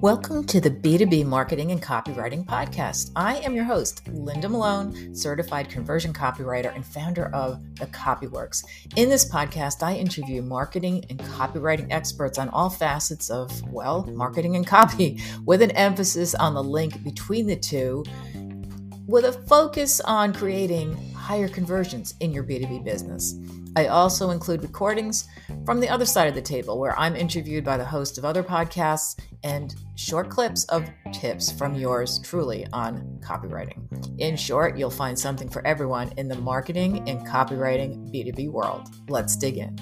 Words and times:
Welcome 0.00 0.44
to 0.46 0.60
the 0.60 0.70
B2B 0.70 1.26
Marketing 1.26 1.72
and 1.72 1.82
Copywriting 1.82 2.44
Podcast. 2.44 3.10
I 3.16 3.38
am 3.38 3.54
your 3.54 3.64
host, 3.64 4.06
Linda 4.08 4.48
Malone, 4.48 5.14
certified 5.16 5.68
conversion 5.68 6.12
copywriter 6.12 6.72
and 6.72 6.86
founder 6.86 7.26
of 7.34 7.60
The 7.76 7.86
Copy 7.86 8.28
Worx. 8.28 8.64
In 8.96 9.08
this 9.08 9.28
podcast, 9.28 9.82
I 9.82 9.94
interview 9.94 10.42
marketing 10.42 11.04
and 11.10 11.18
copywriting 11.18 11.88
experts 11.90 12.38
on 12.38 12.48
all 12.50 12.70
facets 12.70 13.28
of, 13.28 13.50
well, 13.68 14.04
marketing 14.12 14.54
and 14.54 14.66
copy, 14.66 15.20
with 15.44 15.60
an 15.60 15.72
emphasis 15.72 16.36
on 16.36 16.54
the 16.54 16.62
link 16.62 17.02
between 17.02 17.48
the 17.48 17.56
two, 17.56 18.04
with 19.06 19.24
a 19.24 19.32
focus 19.32 20.00
on 20.00 20.32
creating 20.32 21.12
higher 21.12 21.48
conversions 21.48 22.14
in 22.20 22.32
your 22.32 22.44
B2B 22.44 22.84
business. 22.84 23.34
I 23.74 23.86
also 23.86 24.30
include 24.30 24.62
recordings 24.62 25.26
from 25.64 25.80
the 25.80 25.88
other 25.88 26.04
side 26.04 26.28
of 26.28 26.34
the 26.34 26.42
table 26.42 26.78
where 26.78 26.98
I'm 26.98 27.16
interviewed 27.16 27.64
by 27.64 27.78
the 27.78 27.84
host 27.84 28.18
of 28.18 28.24
other 28.24 28.42
podcasts 28.42 29.18
and 29.44 29.74
short 29.96 30.28
clips 30.28 30.64
of 30.66 30.88
tips 31.12 31.50
from 31.50 31.74
yours 31.74 32.20
truly 32.22 32.66
on 32.72 33.18
copywriting. 33.24 33.80
In 34.18 34.36
short, 34.36 34.76
you'll 34.76 34.90
find 34.90 35.18
something 35.18 35.48
for 35.48 35.66
everyone 35.66 36.12
in 36.18 36.28
the 36.28 36.36
marketing 36.36 37.08
and 37.08 37.26
copywriting 37.26 38.12
B2B 38.12 38.50
world. 38.50 38.88
Let's 39.08 39.36
dig 39.36 39.56
in. 39.56 39.78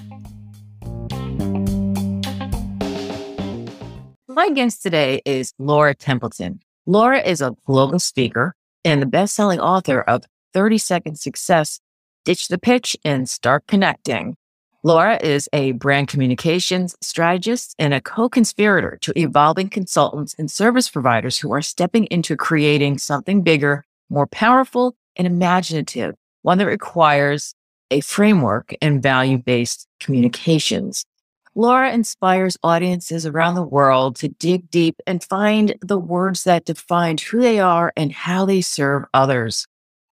My 4.27 4.49
guest 4.49 4.81
today 4.81 5.21
is 5.25 5.53
Laura 5.59 5.93
Templeton. 5.93 6.61
Laura 6.85 7.19
is 7.19 7.41
a 7.41 7.53
global 7.65 7.99
speaker 7.99 8.55
and 8.83 9.01
the 9.01 9.05
best 9.05 9.35
selling 9.35 9.59
author 9.59 10.01
of 10.01 10.23
30 10.53 10.77
Second 10.77 11.19
Success 11.19 11.79
ditch 12.25 12.47
the 12.47 12.57
pitch 12.57 12.97
and 13.03 13.29
start 13.29 13.65
connecting. 13.67 14.35
Laura 14.83 15.19
is 15.21 15.47
a 15.53 15.73
brand 15.73 16.07
communications 16.07 16.95
strategist 17.01 17.75
and 17.77 17.93
a 17.93 18.01
co-conspirator 18.01 18.97
to 19.01 19.13
evolving 19.15 19.69
consultants 19.69 20.35
and 20.39 20.49
service 20.49 20.89
providers 20.89 21.37
who 21.37 21.53
are 21.53 21.61
stepping 21.61 22.05
into 22.05 22.35
creating 22.35 22.97
something 22.97 23.43
bigger, 23.43 23.83
more 24.09 24.25
powerful 24.25 24.95
and 25.15 25.27
imaginative, 25.27 26.15
one 26.41 26.57
that 26.57 26.65
requires 26.65 27.53
a 27.91 28.01
framework 28.01 28.73
and 28.81 29.03
value-based 29.03 29.87
communications. 29.99 31.05
Laura 31.53 31.91
inspires 31.91 32.57
audiences 32.63 33.25
around 33.25 33.55
the 33.55 33.63
world 33.63 34.15
to 34.15 34.29
dig 34.29 34.69
deep 34.69 35.01
and 35.05 35.23
find 35.23 35.75
the 35.81 35.97
words 35.97 36.45
that 36.45 36.65
define 36.65 37.17
who 37.17 37.41
they 37.41 37.59
are 37.59 37.91
and 37.97 38.11
how 38.11 38.45
they 38.45 38.61
serve 38.61 39.03
others 39.13 39.67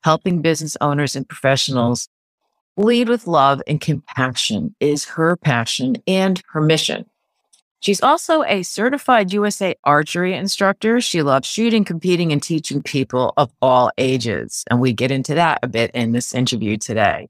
helping 0.05 0.43
business 0.43 0.77
owners 0.81 1.17
and 1.17 1.29
professionals 1.29 2.09
lead 2.77 3.09
with 3.09 3.27
love 3.27 3.61
and 3.67 3.81
compassion 3.81 4.75
is 4.81 5.05
her 5.05 5.37
passion 5.37 5.97
and 6.07 6.43
her 6.53 6.61
mission. 6.61 7.05
She's 7.81 8.03
also 8.03 8.43
a 8.45 8.63
certified 8.63 9.33
USA 9.33 9.75
archery 9.85 10.35
instructor. 10.35 11.01
She 11.01 11.23
loves 11.23 11.49
shooting, 11.49 11.85
competing, 11.85 12.33
and 12.33 12.43
teaching 12.43 12.83
people 12.83 13.33
of 13.37 13.53
all 13.63 13.91
ages. 13.99 14.65
And 14.69 14.81
we 14.81 14.93
get 14.93 15.11
into 15.11 15.35
that 15.35 15.61
a 15.63 15.69
bit 15.69 15.91
in 15.95 16.13
this 16.13 16.35
interview 16.35 16.77
today. 16.77 17.29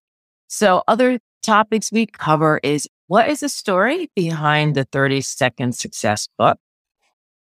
So 0.48 0.83
other 0.89 1.19
topics 1.42 1.92
we 1.92 2.06
cover 2.06 2.61
is 2.62 2.89
what 3.06 3.28
is 3.28 3.41
the 3.41 3.48
story 3.48 4.11
behind 4.14 4.75
the 4.75 4.84
30 4.84 5.20
second 5.22 5.75
success 5.75 6.28
book? 6.39 6.58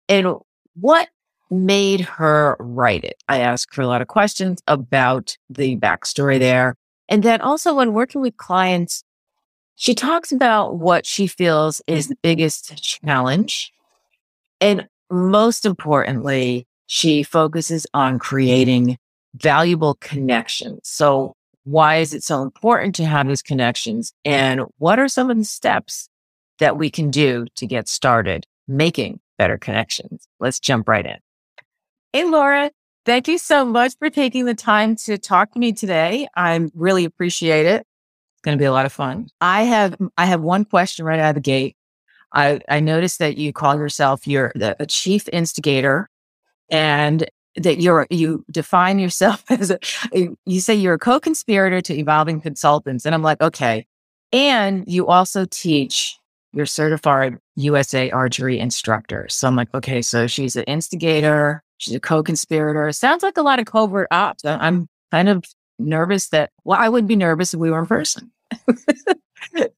And 0.07 0.35
what 0.79 1.09
made 1.49 2.01
her 2.01 2.55
write 2.59 3.03
it? 3.03 3.15
I 3.27 3.39
ask 3.39 3.73
her 3.75 3.81
a 3.81 3.87
lot 3.87 4.01
of 4.01 4.07
questions 4.07 4.61
about 4.67 5.37
the 5.49 5.77
backstory 5.77 6.39
there. 6.39 6.75
And 7.09 7.23
then 7.23 7.41
also 7.41 7.75
when 7.75 7.93
working 7.93 8.21
with 8.21 8.37
clients, 8.37 9.03
she 9.75 9.93
talks 9.93 10.31
about 10.31 10.77
what 10.77 11.05
she 11.05 11.27
feels 11.27 11.81
is 11.87 12.07
the 12.07 12.17
biggest 12.21 12.81
challenge. 12.81 13.71
And 14.61 14.87
most 15.11 15.65
importantly, 15.65 16.67
she 16.87 17.23
focuses 17.23 17.85
on 17.93 18.19
creating 18.19 18.97
valuable 19.35 19.95
connections. 19.95 20.81
So 20.83 21.35
why 21.65 21.97
is 21.97 22.13
it 22.13 22.23
so 22.23 22.41
important 22.41 22.95
to 22.95 23.05
have 23.05 23.27
these 23.27 23.41
connections? 23.41 24.13
And 24.23 24.61
what 24.77 24.99
are 24.99 25.07
some 25.07 25.29
of 25.29 25.37
the 25.37 25.43
steps 25.43 26.07
that 26.59 26.77
we 26.77 26.89
can 26.89 27.11
do 27.11 27.47
to 27.55 27.65
get 27.65 27.89
started 27.89 28.45
making 28.67 29.19
better 29.37 29.57
connections? 29.57 30.27
Let's 30.39 30.59
jump 30.59 30.87
right 30.87 31.05
in. 31.05 31.17
Hey, 32.13 32.23
Laura, 32.23 32.71
thank 33.05 33.27
you 33.27 33.37
so 33.37 33.65
much 33.65 33.93
for 33.97 34.09
taking 34.09 34.45
the 34.45 34.53
time 34.53 34.95
to 34.97 35.17
talk 35.17 35.51
to 35.51 35.59
me 35.59 35.73
today. 35.73 36.27
I 36.35 36.69
really 36.75 37.03
appreciate 37.03 37.65
it. 37.65 37.81
It's 37.81 38.41
going 38.43 38.57
to 38.57 38.61
be 38.61 38.65
a 38.65 38.71
lot 38.71 38.85
of 38.85 38.93
fun. 38.93 39.27
I 39.41 39.63
have, 39.63 39.97
I 40.17 40.25
have 40.25 40.41
one 40.41 40.65
question 40.65 41.03
right 41.03 41.19
out 41.19 41.29
of 41.29 41.35
the 41.35 41.41
gate. 41.41 41.75
I, 42.31 42.61
I 42.69 42.79
noticed 42.79 43.19
that 43.19 43.37
you 43.37 43.51
call 43.53 43.75
yourself 43.75 44.27
you're 44.27 44.51
the, 44.55 44.75
a 44.79 44.85
chief 44.85 45.27
instigator 45.33 46.09
and 46.69 47.25
that 47.57 47.79
you're, 47.79 48.07
you 48.09 48.43
define 48.51 48.99
yourself 48.99 49.43
as 49.49 49.71
a, 49.71 49.79
you 50.45 50.59
say 50.59 50.75
you're 50.75 50.95
a 50.95 50.99
co-conspirator 50.99 51.81
to 51.81 51.93
evolving 51.93 52.41
consultants. 52.41 53.05
And 53.05 53.15
I'm 53.15 53.23
like, 53.23 53.41
okay. 53.41 53.87
And 54.31 54.83
you 54.87 55.07
also 55.07 55.45
teach 55.45 56.17
you're 56.53 56.65
certified 56.65 57.37
USA 57.57 58.09
archery 58.11 58.59
instructor. 58.59 59.27
So 59.29 59.45
I'm 59.45 59.57
like, 59.57 59.67
okay, 59.73 60.01
so 60.01 60.25
she's 60.25 60.55
an 60.55 60.63
instigator, 60.63 61.65
She's 61.77 61.95
a 61.95 61.99
co-conspirator. 61.99 62.91
Sounds 62.91 63.23
like 63.23 63.37
a 63.37 63.41
lot 63.41 63.59
of 63.59 63.65
covert 63.65 64.07
ops. 64.11 64.45
I'm 64.45 64.87
kind 65.11 65.29
of 65.29 65.43
nervous 65.77 66.29
that, 66.29 66.51
well, 66.63 66.79
I 66.79 66.89
would 66.89 67.07
be 67.07 67.15
nervous 67.15 67.53
if 67.53 67.59
we 67.59 67.69
were 67.69 67.79
in 67.79 67.85
person. 67.85 68.31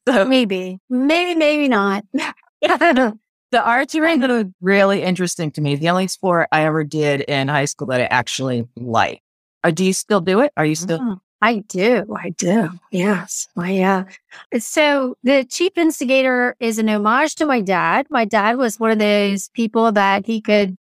so, 0.07 0.25
maybe, 0.25 0.79
maybe, 0.89 1.35
maybe 1.35 1.67
not. 1.67 2.05
the 3.51 3.63
archery 3.63 4.17
was 4.17 4.45
really 4.61 5.03
interesting 5.03 5.51
to 5.51 5.61
me. 5.61 5.75
The 5.75 5.89
only 5.89 6.07
sport 6.07 6.47
I 6.51 6.65
ever 6.65 6.83
did 6.83 7.21
in 7.21 7.47
high 7.47 7.65
school 7.65 7.87
that 7.87 8.01
I 8.01 8.05
actually 8.05 8.67
like. 8.75 9.21
Uh, 9.63 9.71
do 9.71 9.85
you 9.85 9.93
still 9.93 10.21
do 10.21 10.41
it? 10.41 10.51
Are 10.57 10.65
you 10.65 10.75
still? 10.75 10.99
Mm, 10.99 11.19
I 11.41 11.59
do. 11.67 12.15
I 12.15 12.29
do. 12.29 12.69
Yes. 12.91 13.47
My, 13.55 13.81
uh, 13.81 14.03
so 14.59 15.15
the 15.23 15.45
chief 15.45 15.77
instigator 15.77 16.55
is 16.59 16.79
an 16.79 16.89
homage 16.89 17.35
to 17.35 17.45
my 17.45 17.61
dad. 17.61 18.07
My 18.09 18.25
dad 18.25 18.57
was 18.57 18.79
one 18.79 18.91
of 18.91 18.99
those 18.99 19.49
people 19.49 19.91
that 19.93 20.25
he 20.25 20.41
could 20.41 20.77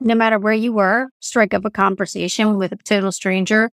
no 0.00 0.14
matter 0.14 0.38
where 0.38 0.52
you 0.52 0.72
were, 0.72 1.08
strike 1.20 1.54
up 1.54 1.64
a 1.64 1.70
conversation 1.70 2.56
with 2.56 2.72
a 2.72 2.76
total 2.76 3.12
stranger 3.12 3.70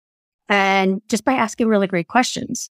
and 0.50 1.02
just 1.08 1.25
by 1.25 1.34
asking 1.34 1.68
really 1.68 1.88
great 1.88 2.08
questions. 2.08 2.70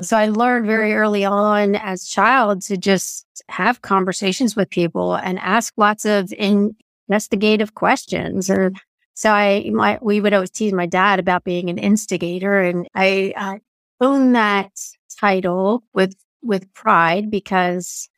So 0.00 0.16
I 0.16 0.26
learned 0.26 0.66
very 0.66 0.94
early 0.94 1.24
on 1.24 1.76
as 1.76 2.02
a 2.02 2.08
child 2.08 2.62
to 2.62 2.76
just 2.76 3.26
have 3.48 3.82
conversations 3.82 4.56
with 4.56 4.70
people 4.70 5.14
and 5.14 5.38
ask 5.38 5.72
lots 5.76 6.04
of 6.04 6.32
investigative 6.32 7.74
questions. 7.74 8.50
And 8.50 8.76
so 9.14 9.30
I, 9.30 9.70
my, 9.72 9.98
we 10.02 10.20
would 10.20 10.34
always 10.34 10.50
tease 10.50 10.72
my 10.72 10.86
dad 10.86 11.20
about 11.20 11.44
being 11.44 11.70
an 11.70 11.78
instigator, 11.78 12.58
and 12.60 12.88
I, 12.96 13.32
I 13.36 13.60
own 14.00 14.32
that 14.32 14.72
title 15.20 15.84
with 15.92 16.16
with 16.42 16.72
pride 16.74 17.30
because 17.30 18.08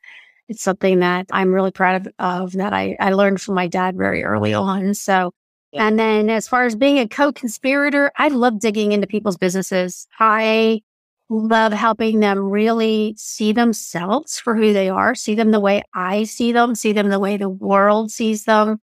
it's 0.48 0.62
something 0.62 1.00
that 1.00 1.26
I'm 1.30 1.52
really 1.52 1.70
proud 1.70 2.06
of, 2.06 2.12
of 2.18 2.52
that 2.52 2.72
I, 2.72 2.96
I 2.98 3.12
learned 3.12 3.40
from 3.40 3.54
my 3.54 3.68
dad 3.68 3.96
very 3.96 4.24
early 4.24 4.54
on. 4.54 4.94
So, 4.94 5.32
and 5.72 5.98
then 5.98 6.30
as 6.30 6.48
far 6.48 6.64
as 6.64 6.74
being 6.74 6.98
a 6.98 7.06
co-conspirator, 7.06 8.10
I 8.16 8.28
love 8.28 8.58
digging 8.58 8.92
into 8.92 9.06
people's 9.06 9.36
businesses. 9.36 10.08
I 10.18 10.82
love 11.28 11.72
helping 11.72 12.20
them 12.20 12.38
really 12.38 13.14
see 13.16 13.52
themselves 13.52 14.38
for 14.38 14.54
who 14.54 14.72
they 14.72 14.88
are, 14.88 15.14
see 15.14 15.34
them 15.34 15.50
the 15.50 15.60
way 15.60 15.82
I 15.94 16.24
see 16.24 16.52
them, 16.52 16.74
see 16.74 16.92
them 16.92 17.08
the 17.08 17.20
way 17.20 17.36
the 17.36 17.48
world 17.48 18.10
sees 18.10 18.44
them. 18.44 18.80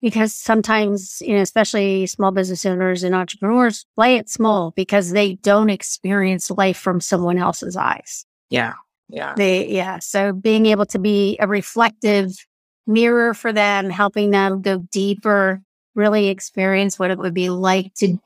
Because 0.00 0.34
sometimes, 0.34 1.20
you 1.20 1.36
know, 1.36 1.42
especially 1.42 2.06
small 2.06 2.32
business 2.32 2.66
owners 2.66 3.04
and 3.04 3.14
entrepreneurs 3.14 3.86
play 3.94 4.16
it 4.16 4.28
small 4.28 4.72
because 4.74 5.10
they 5.10 5.34
don't 5.34 5.70
experience 5.70 6.50
life 6.50 6.76
from 6.76 7.00
someone 7.00 7.38
else's 7.38 7.76
eyes. 7.76 8.26
Yeah. 8.50 8.74
Yeah. 9.08 9.34
They, 9.36 9.68
yeah. 9.68 10.00
So 10.00 10.32
being 10.32 10.66
able 10.66 10.86
to 10.86 10.98
be 10.98 11.36
a 11.38 11.46
reflective 11.46 12.32
mirror 12.86 13.32
for 13.32 13.52
them, 13.52 13.90
helping 13.90 14.30
them 14.30 14.60
go 14.60 14.78
deeper, 14.78 15.62
really 15.94 16.28
experience 16.28 16.98
what 16.98 17.12
it 17.12 17.18
would 17.18 17.34
be 17.34 17.50
like 17.50 17.94
to 17.94 18.18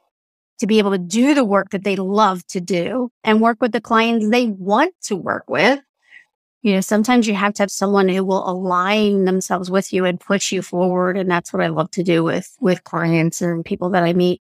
to 0.59 0.67
be 0.67 0.79
able 0.79 0.93
to 0.93 0.99
do 0.99 1.35
the 1.35 1.45
work 1.45 1.71
that 1.71 1.85
they 1.85 1.97
love 1.97 2.47
to 2.49 2.61
do 2.61 3.11
and 3.25 3.41
work 3.41 3.59
with 3.61 3.73
the 3.73 3.81
clients 3.81 4.29
they 4.29 4.49
want 4.49 4.95
to 5.03 5.17
work 5.17 5.45
with. 5.49 5.81
You 6.63 6.75
know, 6.75 6.81
sometimes 6.81 7.29
you 7.29 7.35
have 7.35 7.55
to 7.55 7.63
have 7.63 7.71
someone 7.71 8.09
who 8.09 8.25
will 8.25 8.49
align 8.49 9.25
themselves 9.25 9.71
with 9.71 9.93
you 9.93 10.05
and 10.05 10.19
push 10.19 10.51
you 10.51 10.63
forward. 10.63 11.17
And 11.17 11.31
that's 11.31 11.53
what 11.53 11.63
I 11.63 11.69
love 11.69 11.91
to 11.93 12.03
do 12.03 12.25
with, 12.25 12.57
with 12.61 12.83
clients 12.85 13.41
and 13.41 13.65
people 13.65 13.91
that 13.91 14.03
I 14.03 14.13
meet. 14.13 14.41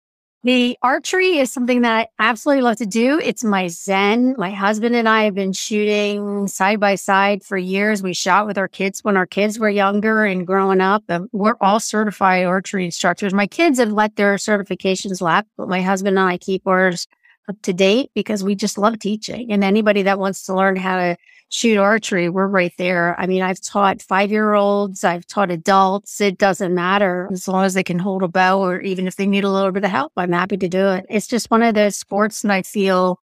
The 0.43 0.77
archery 0.81 1.37
is 1.39 1.51
something 1.51 1.81
that 1.81 1.93
I 1.93 2.07
absolutely 2.17 2.61
love 2.61 2.77
to 2.77 2.85
do. 2.85 3.19
It's 3.21 3.43
my 3.43 3.67
zen. 3.67 4.35
My 4.37 4.51
husband 4.51 4.95
and 4.95 5.07
I 5.09 5.23
have 5.23 5.35
been 5.35 5.51
shooting 5.51 6.47
side 6.47 6.79
by 6.79 6.95
side 6.95 7.43
for 7.43 7.57
years. 7.57 8.01
We 8.01 8.13
shot 8.13 8.47
with 8.47 8.57
our 8.57 8.69
kids 8.69 9.03
when 9.03 9.17
our 9.17 9.25
kids 9.25 9.59
were 9.59 9.69
younger 9.69 10.23
and 10.23 10.47
growing 10.47 10.79
up. 10.79 11.03
We're 11.33 11.57
all 11.59 11.81
certified 11.81 12.45
archery 12.45 12.85
instructors. 12.85 13.33
My 13.33 13.47
kids 13.47 13.79
have 13.79 13.91
let 13.91 14.15
their 14.15 14.35
certifications 14.35 15.19
lapse, 15.19 15.49
but 15.57 15.67
my 15.67 15.81
husband 15.81 16.17
and 16.17 16.29
I 16.29 16.37
keep 16.37 16.65
ours 16.65 17.05
up 17.49 17.61
to 17.63 17.73
date 17.73 18.11
because 18.13 18.43
we 18.43 18.55
just 18.55 18.77
love 18.77 18.99
teaching. 18.99 19.51
And 19.51 19.63
anybody 19.63 20.03
that 20.03 20.19
wants 20.19 20.45
to 20.45 20.53
learn 20.53 20.75
how 20.75 20.97
to 20.97 21.17
shoot 21.49 21.79
archery, 21.79 22.29
we're 22.29 22.47
right 22.47 22.73
there. 22.77 23.19
I 23.19 23.25
mean, 23.25 23.41
I've 23.41 23.59
taught 23.59 24.03
five 24.03 24.29
year 24.29 24.53
olds, 24.53 25.03
I've 25.03 25.25
taught 25.25 25.49
adults. 25.49 26.21
It 26.21 26.37
doesn't 26.37 26.75
matter 26.75 27.27
as 27.31 27.47
long 27.47 27.65
as 27.65 27.73
they 27.73 27.83
can 27.83 27.97
hold 27.97 28.21
a 28.21 28.27
bow 28.27 28.59
or 28.59 28.79
even 28.81 29.07
if 29.07 29.15
they 29.15 29.25
need 29.25 29.43
a 29.43 29.49
little 29.49 29.71
bit 29.71 29.83
of 29.83 29.89
help, 29.89 30.13
I'm 30.15 30.31
happy 30.31 30.57
to 30.57 30.69
do 30.69 30.87
it. 30.89 31.07
It's 31.09 31.27
just 31.27 31.49
one 31.49 31.63
of 31.63 31.73
those 31.73 31.97
sports 31.97 32.43
that 32.43 32.51
I 32.51 32.61
feel 32.61 33.19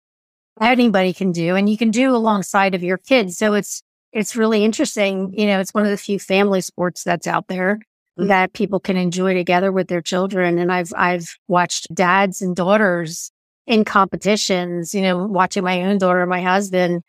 anybody 0.61 1.13
can 1.13 1.31
do 1.31 1.55
and 1.55 1.69
you 1.69 1.77
can 1.77 1.91
do 1.91 2.15
alongside 2.15 2.75
of 2.75 2.83
your 2.83 2.97
kids. 2.97 3.37
So 3.37 3.53
it's, 3.55 3.83
it's 4.13 4.35
really 4.35 4.63
interesting. 4.63 5.33
You 5.37 5.47
know, 5.47 5.59
it's 5.59 5.73
one 5.73 5.83
of 5.83 5.91
the 5.91 5.97
few 5.97 6.19
family 6.19 6.61
sports 6.61 7.03
that's 7.03 7.27
out 7.27 7.49
there 7.49 7.79
mm-hmm. 8.17 8.27
that 8.27 8.53
people 8.53 8.79
can 8.79 8.95
enjoy 8.95 9.33
together 9.33 9.71
with 9.71 9.89
their 9.89 10.01
children. 10.01 10.59
And 10.59 10.71
I've, 10.71 10.93
I've 10.95 11.35
watched 11.49 11.93
dads 11.93 12.41
and 12.41 12.55
daughters 12.55 13.32
in 13.65 13.85
competitions, 13.85 14.93
you 14.93 15.01
know, 15.01 15.25
watching 15.25 15.63
my 15.63 15.83
own 15.83 15.97
daughter, 15.97 16.21
and 16.21 16.29
my 16.29 16.41
husband 16.41 17.03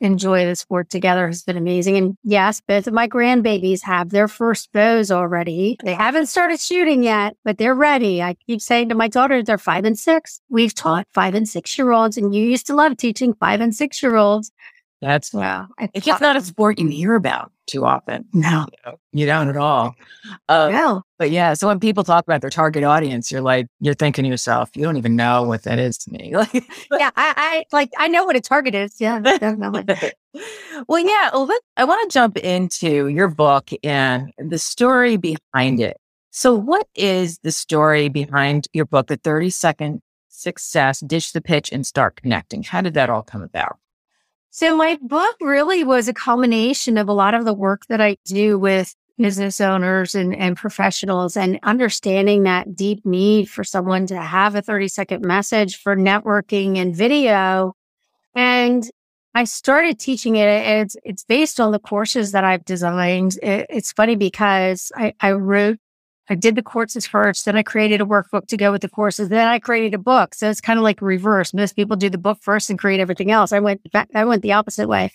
enjoy 0.00 0.44
the 0.44 0.54
sport 0.54 0.88
together 0.90 1.26
has 1.26 1.42
been 1.42 1.56
amazing. 1.56 1.96
And 1.96 2.16
yes, 2.22 2.60
both 2.60 2.86
of 2.86 2.94
my 2.94 3.08
grandbabies 3.08 3.82
have 3.82 4.10
their 4.10 4.28
first 4.28 4.72
bows 4.72 5.10
already. 5.10 5.76
They 5.82 5.94
haven't 5.94 6.26
started 6.26 6.60
shooting 6.60 7.02
yet, 7.02 7.36
but 7.44 7.58
they're 7.58 7.74
ready. 7.74 8.22
I 8.22 8.34
keep 8.46 8.60
saying 8.60 8.90
to 8.90 8.94
my 8.94 9.08
daughter, 9.08 9.42
they're 9.42 9.58
five 9.58 9.84
and 9.84 9.98
six. 9.98 10.40
We've 10.48 10.74
taught 10.74 11.06
five 11.12 11.34
and 11.34 11.48
six 11.48 11.76
year 11.76 11.90
olds, 11.90 12.16
and 12.16 12.34
you 12.34 12.44
used 12.44 12.66
to 12.68 12.74
love 12.74 12.96
teaching 12.96 13.34
five 13.34 13.60
and 13.60 13.74
six 13.74 14.02
year 14.02 14.16
olds. 14.16 14.52
That's 15.00 15.32
wow. 15.32 15.68
It's 15.94 16.06
just 16.06 16.20
not 16.20 16.36
a 16.36 16.40
sport 16.40 16.78
you 16.78 16.88
hear 16.88 17.14
about 17.14 17.52
too 17.68 17.84
often. 17.84 18.24
No, 18.32 18.66
you, 18.72 18.78
know, 18.84 18.98
you 19.12 19.26
don't 19.26 19.48
at 19.48 19.56
all. 19.56 19.94
Uh, 20.48 20.70
no. 20.70 21.02
But 21.18 21.30
yeah, 21.30 21.54
so 21.54 21.68
when 21.68 21.80
people 21.80 22.04
talk 22.04 22.24
about 22.24 22.40
their 22.40 22.50
target 22.50 22.84
audience, 22.84 23.30
you're 23.30 23.40
like, 23.40 23.66
you're 23.80 23.94
thinking 23.94 24.24
to 24.24 24.28
yourself, 24.28 24.70
you 24.74 24.82
don't 24.82 24.96
even 24.96 25.16
know 25.16 25.42
what 25.42 25.62
that 25.64 25.78
is 25.78 25.98
to 25.98 26.10
me. 26.12 26.34
Like, 26.38 26.52
yeah, 26.92 27.10
I, 27.16 27.34
I 27.36 27.64
like, 27.72 27.90
I 27.98 28.06
know 28.06 28.24
what 28.24 28.36
a 28.36 28.40
target 28.40 28.74
is. 28.74 29.00
Yeah, 29.00 29.18
definitely. 29.20 29.84
well, 30.88 31.00
yeah. 31.00 31.30
Well, 31.32 31.46
let, 31.46 31.62
I 31.76 31.84
want 31.84 32.08
to 32.08 32.14
jump 32.14 32.36
into 32.36 33.08
your 33.08 33.28
book 33.28 33.70
and 33.82 34.32
the 34.38 34.58
story 34.58 35.16
behind 35.16 35.80
it. 35.80 35.96
So, 36.30 36.54
what 36.54 36.86
is 36.94 37.38
the 37.42 37.50
story 37.50 38.08
behind 38.08 38.68
your 38.72 38.84
book, 38.84 39.08
The 39.08 39.16
30 39.16 39.50
Second 39.50 40.02
Success, 40.28 41.00
Ditch 41.00 41.32
the 41.32 41.40
Pitch 41.40 41.72
and 41.72 41.84
Start 41.84 42.16
Connecting? 42.16 42.62
How 42.62 42.80
did 42.80 42.94
that 42.94 43.10
all 43.10 43.22
come 43.22 43.42
about? 43.42 43.78
So 44.50 44.76
my 44.76 44.98
book 45.02 45.36
really 45.40 45.84
was 45.84 46.08
a 46.08 46.14
culmination 46.14 46.96
of 46.96 47.08
a 47.08 47.12
lot 47.12 47.34
of 47.34 47.44
the 47.44 47.54
work 47.54 47.86
that 47.88 48.00
I 48.00 48.16
do 48.24 48.58
with 48.58 48.94
business 49.18 49.60
owners 49.60 50.14
and, 50.14 50.34
and 50.34 50.56
professionals 50.56 51.36
and 51.36 51.58
understanding 51.62 52.44
that 52.44 52.74
deep 52.74 53.04
need 53.04 53.50
for 53.50 53.64
someone 53.64 54.06
to 54.06 54.20
have 54.20 54.54
a 54.54 54.62
30 54.62 54.88
second 54.88 55.24
message 55.24 55.76
for 55.76 55.96
networking 55.96 56.78
and 56.78 56.94
video. 56.94 57.74
And 58.34 58.88
I 59.34 59.44
started 59.44 59.98
teaching 59.98 60.36
it. 60.36 60.46
It's, 60.48 60.96
it's 61.04 61.24
based 61.24 61.60
on 61.60 61.72
the 61.72 61.78
courses 61.78 62.32
that 62.32 62.44
I've 62.44 62.64
designed. 62.64 63.36
It, 63.42 63.66
it's 63.68 63.92
funny 63.92 64.16
because 64.16 64.90
I, 64.96 65.14
I 65.20 65.32
wrote 65.32 65.78
I 66.30 66.34
did 66.34 66.54
the 66.54 66.62
courses 66.62 67.06
first, 67.06 67.44
then 67.44 67.56
I 67.56 67.62
created 67.62 68.00
a 68.00 68.04
workbook 68.04 68.46
to 68.48 68.56
go 68.56 68.70
with 68.70 68.82
the 68.82 68.88
courses, 68.88 69.28
then 69.28 69.48
I 69.48 69.58
created 69.58 69.94
a 69.94 69.98
book. 69.98 70.34
So 70.34 70.50
it's 70.50 70.60
kind 70.60 70.78
of 70.78 70.82
like 70.82 71.00
reverse. 71.00 71.54
Most 71.54 71.74
people 71.74 71.96
do 71.96 72.10
the 72.10 72.18
book 72.18 72.38
first 72.42 72.70
and 72.70 72.78
create 72.78 73.00
everything 73.00 73.30
else. 73.30 73.52
I 73.52 73.60
went 73.60 73.90
back, 73.92 74.08
I 74.14 74.24
went 74.24 74.42
the 74.42 74.52
opposite 74.52 74.88
way. 74.88 75.10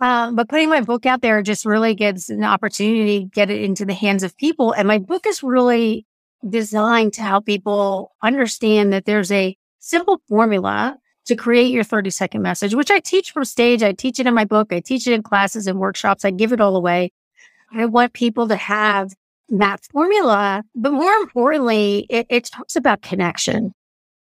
Um, 0.00 0.34
but 0.34 0.48
putting 0.48 0.70
my 0.70 0.80
book 0.80 1.04
out 1.04 1.20
there 1.20 1.42
just 1.42 1.66
really 1.66 1.94
gives 1.94 2.30
an 2.30 2.42
opportunity 2.42 3.20
to 3.20 3.26
get 3.26 3.50
it 3.50 3.62
into 3.62 3.84
the 3.84 3.94
hands 3.94 4.22
of 4.22 4.36
people. 4.36 4.72
And 4.72 4.88
my 4.88 4.98
book 4.98 5.26
is 5.26 5.42
really 5.42 6.06
designed 6.48 7.12
to 7.14 7.22
help 7.22 7.44
people 7.44 8.12
understand 8.22 8.92
that 8.92 9.04
there's 9.04 9.30
a 9.30 9.56
simple 9.78 10.20
formula 10.28 10.96
to 11.26 11.36
create 11.36 11.70
your 11.70 11.84
30 11.84 12.10
second 12.10 12.42
message, 12.42 12.74
which 12.74 12.90
I 12.90 12.98
teach 13.00 13.32
from 13.32 13.44
stage. 13.44 13.82
I 13.82 13.92
teach 13.92 14.18
it 14.18 14.26
in 14.26 14.34
my 14.34 14.46
book. 14.46 14.72
I 14.72 14.80
teach 14.80 15.06
it 15.06 15.12
in 15.12 15.22
classes 15.22 15.66
and 15.66 15.78
workshops. 15.78 16.24
I 16.24 16.30
give 16.30 16.52
it 16.52 16.60
all 16.60 16.76
away. 16.76 17.12
I 17.72 17.84
want 17.86 18.14
people 18.14 18.48
to 18.48 18.56
have 18.56 19.14
that 19.50 19.84
formula. 19.92 20.62
But 20.74 20.92
more 20.92 21.12
importantly, 21.14 22.06
it, 22.08 22.26
it 22.30 22.44
talks 22.44 22.76
about 22.76 23.02
connection, 23.02 23.72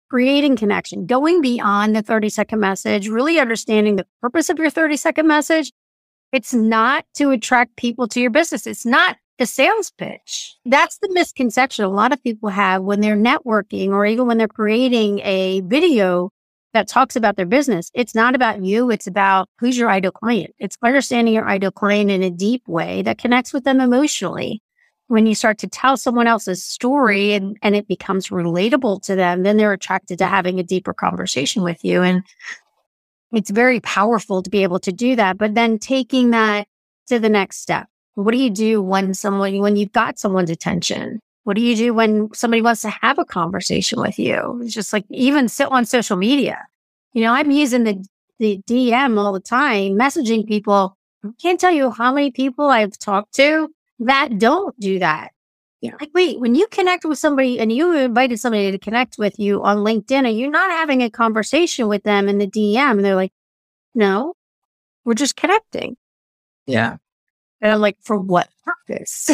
creating 0.09 0.56
connection, 0.57 1.06
going 1.06 1.41
beyond 1.41 1.95
the 1.95 2.01
30 2.01 2.29
second 2.29 2.59
message, 2.59 3.07
really 3.07 3.39
understanding 3.39 3.95
the 3.95 4.07
purpose 4.21 4.50
of 4.50 4.59
your 4.59 4.69
30 4.69 4.97
second 4.97 5.27
message. 5.27 5.71
It's 6.31 6.53
not 6.53 7.06
to 7.15 7.31
attract 7.31 7.77
people 7.77 8.07
to 8.09 8.19
your 8.19 8.31
business. 8.31 8.67
It's 8.67 8.85
not 8.85 9.17
the 9.38 9.45
sales 9.45 9.91
pitch. 9.97 10.56
That's 10.65 10.97
the 11.00 11.09
misconception 11.12 11.85
a 11.85 11.89
lot 11.89 12.13
of 12.13 12.23
people 12.23 12.50
have 12.50 12.83
when 12.83 13.01
they're 13.01 13.18
networking 13.18 13.89
or 13.89 14.06
even 14.06 14.27
when 14.27 14.38
they're 14.38 14.47
creating 14.47 15.19
a 15.19 15.61
video 15.61 16.31
that 16.73 16.88
talks 16.88 17.15
about 17.15 17.38
their 17.38 17.45
business. 17.45 17.89
It's 17.94 18.13
not 18.13 18.35
about 18.35 18.63
you. 18.63 18.91
It's 18.91 19.07
about 19.07 19.50
who's 19.59 19.77
your 19.77 19.89
ideal 19.89 20.11
client. 20.11 20.53
It's 20.59 20.77
understanding 20.83 21.33
your 21.33 21.47
ideal 21.47 21.71
client 21.71 22.11
in 22.11 22.21
a 22.21 22.29
deep 22.29 22.68
way 22.68 23.01
that 23.03 23.18
connects 23.18 23.53
with 23.53 23.63
them 23.63 23.79
emotionally 23.79 24.61
when 25.07 25.28
you 25.28 25.36
start 25.36 25.60
to 25.60 25.68
tell 25.68 25.98
someone 25.98 26.28
else's 26.28 26.63
story 26.63 27.34
and, 27.34 27.57
and 27.62 27.75
it 27.75 27.88
becomes 27.88 28.30
relatable 28.30 29.04
to 29.04 29.16
them, 29.16 29.44
then 29.44 29.57
they're 29.57 29.74
attracted 29.74 30.18
to 30.18 30.25
having 30.25 30.60
a 30.60 30.63
deeper 30.63 30.94
conversation 30.94 31.62
with 31.62 31.84
you. 31.84 32.02
And 32.02 32.24
it's 33.31 33.52
very 33.52 33.80
powerful 33.80 34.42
to 34.42 34.50
be 34.50 34.63
able 34.63 34.80
to 34.80 34.92
do 34.92 35.16
that. 35.16 35.38
But 35.38 35.54
then 35.54 35.78
taking 35.78 36.31
that 36.31 36.68
to 37.07 37.19
the 37.19 37.30
next 37.30 37.57
step. 37.57 37.88
What 38.16 38.31
do 38.31 38.38
you 38.38 38.50
do 38.50 38.81
when 38.81 39.13
someone, 39.13 39.60
when 39.60 39.75
you've 39.75 39.92
got 39.92 40.18
someone's 40.18 40.50
attention? 40.50 41.19
What 41.44 41.56
do 41.56 41.62
you 41.62 41.75
do 41.75 41.94
when 41.94 42.34
somebody 42.34 42.62
wants 42.62 42.81
to 42.81 42.90
have 42.90 43.19
a 43.19 43.25
conversation 43.25 44.02
with 44.02 44.18
you? 44.18 44.62
It's 44.63 44.74
just 44.74 44.92
like 44.92 45.06
even 45.12 45.48
sit 45.48 45.68
on 45.68 45.86
social 45.86 46.18
media. 46.18 46.66
You 47.13 47.22
know, 47.22 47.34
I'm 47.34 47.52
using 47.52 47.84
the, 47.84 48.04
the 48.40 48.62
DM 48.68 49.19
all 49.19 49.34
the 49.34 49.40
time, 49.40 49.92
messaging 49.92 50.48
people. 50.48 50.98
I 51.24 51.30
can't 51.40 51.60
tell 51.60 51.72
you 51.72 51.92
how 51.92 52.13
many 52.13 52.31
people 52.31 52.66
I've 52.66 52.98
talked 52.98 53.36
to 53.36 53.69
that 54.00 54.38
don't 54.38 54.77
do 54.80 55.00
that. 55.00 55.31
You 55.81 55.92
know, 55.92 55.97
like, 56.00 56.12
wait, 56.13 56.39
when 56.39 56.56
you 56.56 56.68
connect 56.68 57.06
with 57.06 57.19
somebody 57.19 57.59
and 57.59 57.71
you 57.71 57.95
invited 57.95 58.39
somebody 58.39 58.71
to 58.71 58.80
connect 58.80 59.18
with 59.18 59.38
you 59.38 59.63
on 59.63 59.77
LinkedIn 59.77 60.27
and 60.27 60.38
you're 60.38 60.50
not 60.50 60.71
having 60.71 61.01
a 61.01 61.09
conversation 61.09 61.88
with 61.88 62.03
them 62.03 62.27
in 62.27 62.38
the 62.38 62.47
DM, 62.47 62.92
and 62.92 63.06
they're 63.06 63.15
like, 63.15 63.33
no, 63.94 64.33
we're 65.03 65.13
just 65.13 65.36
connecting. 65.36 65.95
Yeah. 66.65 66.97
And 67.62 67.71
I'm 67.71 67.81
like, 67.81 67.97
for 68.01 68.18
what 68.18 68.50
purpose? 68.63 69.30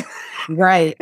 right. 0.49 0.97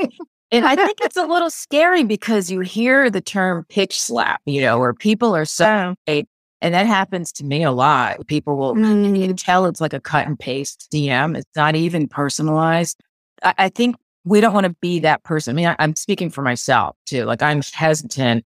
And 0.52 0.66
I 0.66 0.76
think 0.76 1.00
it's 1.02 1.18
a 1.18 1.26
little 1.28 1.50
scary 1.50 2.04
because 2.04 2.52
you 2.52 2.60
hear 2.62 3.10
the 3.10 3.22
term 3.22 3.66
pitch 3.70 4.00
slap, 4.00 4.42
you 4.46 4.62
know, 4.62 4.80
where 4.80 4.94
people 4.94 5.36
are 5.36 5.46
so, 5.46 5.96
and 6.08 6.74
that 6.74 6.86
happens 6.86 7.32
to 7.34 7.46
me 7.46 7.64
a 7.64 7.72
lot. 7.72 8.26
People 8.28 8.58
will 8.58 8.76
mm. 8.76 9.18
you 9.18 9.34
tell 9.34 9.66
it's 9.66 9.82
like 9.82 9.94
a 9.94 10.00
cut 10.00 10.28
and 10.28 10.38
paste 10.38 10.90
DM. 10.94 11.38
It's 11.38 11.56
not 11.56 11.76
even 11.76 12.08
personalized. 12.08 13.02
I, 13.44 13.54
I 13.58 13.70
think 13.70 13.96
we 14.26 14.42
don't 14.42 14.54
want 14.54 14.66
to 14.66 14.76
be 14.82 15.00
that 15.00 15.24
person. 15.24 15.54
I 15.54 15.56
mean, 15.56 15.68
I, 15.68 15.76
I'm 15.80 15.96
speaking 15.96 16.30
for 16.30 16.42
myself 16.42 16.96
too. 17.06 17.26
Like 17.26 17.42
I'm 17.42 17.62
hesitant 17.74 18.46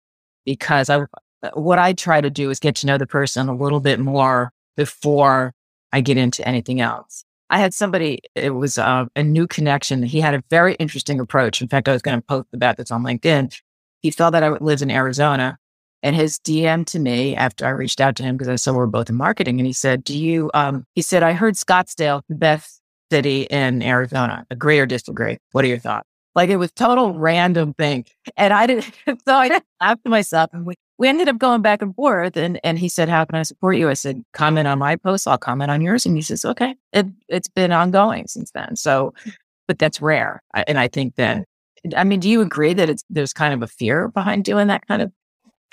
because 0.46 0.90
I, 0.90 1.02
uh, 1.44 1.50
what 1.54 1.80
I 1.80 1.94
try 1.94 2.22
to 2.22 2.30
do 2.30 2.50
is 2.50 2.60
get 2.60 2.76
to 2.78 2.88
know 2.88 2.98
the 2.98 3.08
person 3.08 3.50
a 3.50 3.56
little 3.56 3.80
bit 3.80 4.00
more 4.00 4.52
before 4.76 5.54
I 5.92 6.02
get 6.02 6.18
into 6.18 6.48
anything 6.48 6.82
else. 6.82 7.24
I 7.50 7.60
had 7.60 7.74
somebody, 7.74 8.20
it 8.36 8.52
was 8.52 8.78
uh, 8.78 9.06
a 9.16 9.24
new 9.24 9.48
connection. 9.48 10.04
He 10.04 10.20
had 10.20 10.34
a 10.34 10.44
very 10.50 10.76
interesting 10.76 11.20
approach. 11.20 11.62
In 11.62 11.68
fact, 11.68 11.88
I 11.88 11.94
was 11.94 12.02
going 12.02 12.20
to 12.20 12.26
post 12.26 12.48
about 12.54 12.78
this 12.78 12.92
on 12.92 13.04
LinkedIn. 13.04 13.58
He 14.02 14.12
saw 14.12 14.30
that 14.30 14.44
I 14.44 14.50
lived 14.50 14.82
in 14.82 14.92
Arizona 14.92 15.58
and 16.04 16.16
his 16.16 16.40
DM 16.40 16.86
to 16.88 17.00
me 17.00 17.36
after 17.36 17.66
I 17.66 17.70
reached 17.70 18.02
out 18.02 18.16
to 18.18 18.24
him 18.24 18.36
because 18.36 18.50
I 18.50 18.56
saw 18.56 18.74
we 18.74 18.80
are 18.80 18.88
both 18.88 19.10
in 19.10 19.16
marketing. 19.16 19.60
And 19.60 19.68
he 19.68 19.74
said, 19.74 20.04
Do 20.04 20.18
you, 20.18 20.52
um, 20.54 20.86
he 20.94 21.02
said, 21.02 21.24
I 21.24 21.34
heard 21.34 21.56
Scottsdale, 21.56 22.22
best 22.30 22.82
city 23.12 23.44
in 23.44 23.82
Arizona. 23.82 24.46
Agree 24.50 24.80
or 24.80 24.86
disagree? 24.86 25.38
What 25.52 25.66
are 25.66 25.68
your 25.68 25.80
thoughts? 25.80 26.08
Like 26.36 26.50
it 26.50 26.58
was 26.58 26.72
total 26.72 27.14
random 27.14 27.74
thing. 27.74 28.06
And 28.36 28.54
I 28.54 28.68
didn't, 28.68 28.86
so 29.08 29.34
I 29.34 29.60
laughed 29.82 30.04
to 30.04 30.10
myself 30.10 30.52
and 30.54 30.66
we, 30.66 30.76
we 31.00 31.08
ended 31.08 31.30
up 31.30 31.40
going 31.40 31.62
back 31.62 31.82
and 31.82 31.96
forth. 31.96 32.38
And, 32.38 32.60
and 32.64 32.78
he 32.78 32.90
said, 32.90 33.10
how 33.10 33.26
can 33.26 33.36
I 33.36 33.44
support 33.44 33.78
you? 33.78 33.90
I 33.90 33.94
said, 33.94 34.24
comment 34.34 34.68
on 34.68 34.80
my 34.80 34.96
post. 34.98 35.28
I'll 35.28 35.38
comment 35.38 35.72
on 35.72 35.82
yours. 35.82 36.06
And 36.06 36.16
he 36.16 36.22
says, 36.22 36.46
okay, 36.46 36.76
it, 36.94 37.08
it's 37.28 37.48
been 37.48 37.72
ongoing 37.72 38.28
since 38.28 38.52
then. 38.52 38.76
So, 38.76 39.14
but 39.68 39.80
that's 39.80 40.02
rare. 40.02 40.44
And 40.54 40.80
I 40.80 40.88
think 40.88 41.16
that, 41.16 41.46
I 41.96 42.04
mean, 42.04 42.20
do 42.20 42.30
you 42.30 42.42
agree 42.42 42.74
that 42.74 42.90
it's, 42.90 43.04
there's 43.10 43.34
kind 43.34 43.54
of 43.54 43.64
a 43.64 43.68
fear 43.68 44.08
behind 44.10 44.46
doing 44.46 44.68
that 44.68 44.88
kind 44.88 45.02
of 45.02 45.12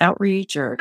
outreach 0.00 0.56
or? 0.56 0.76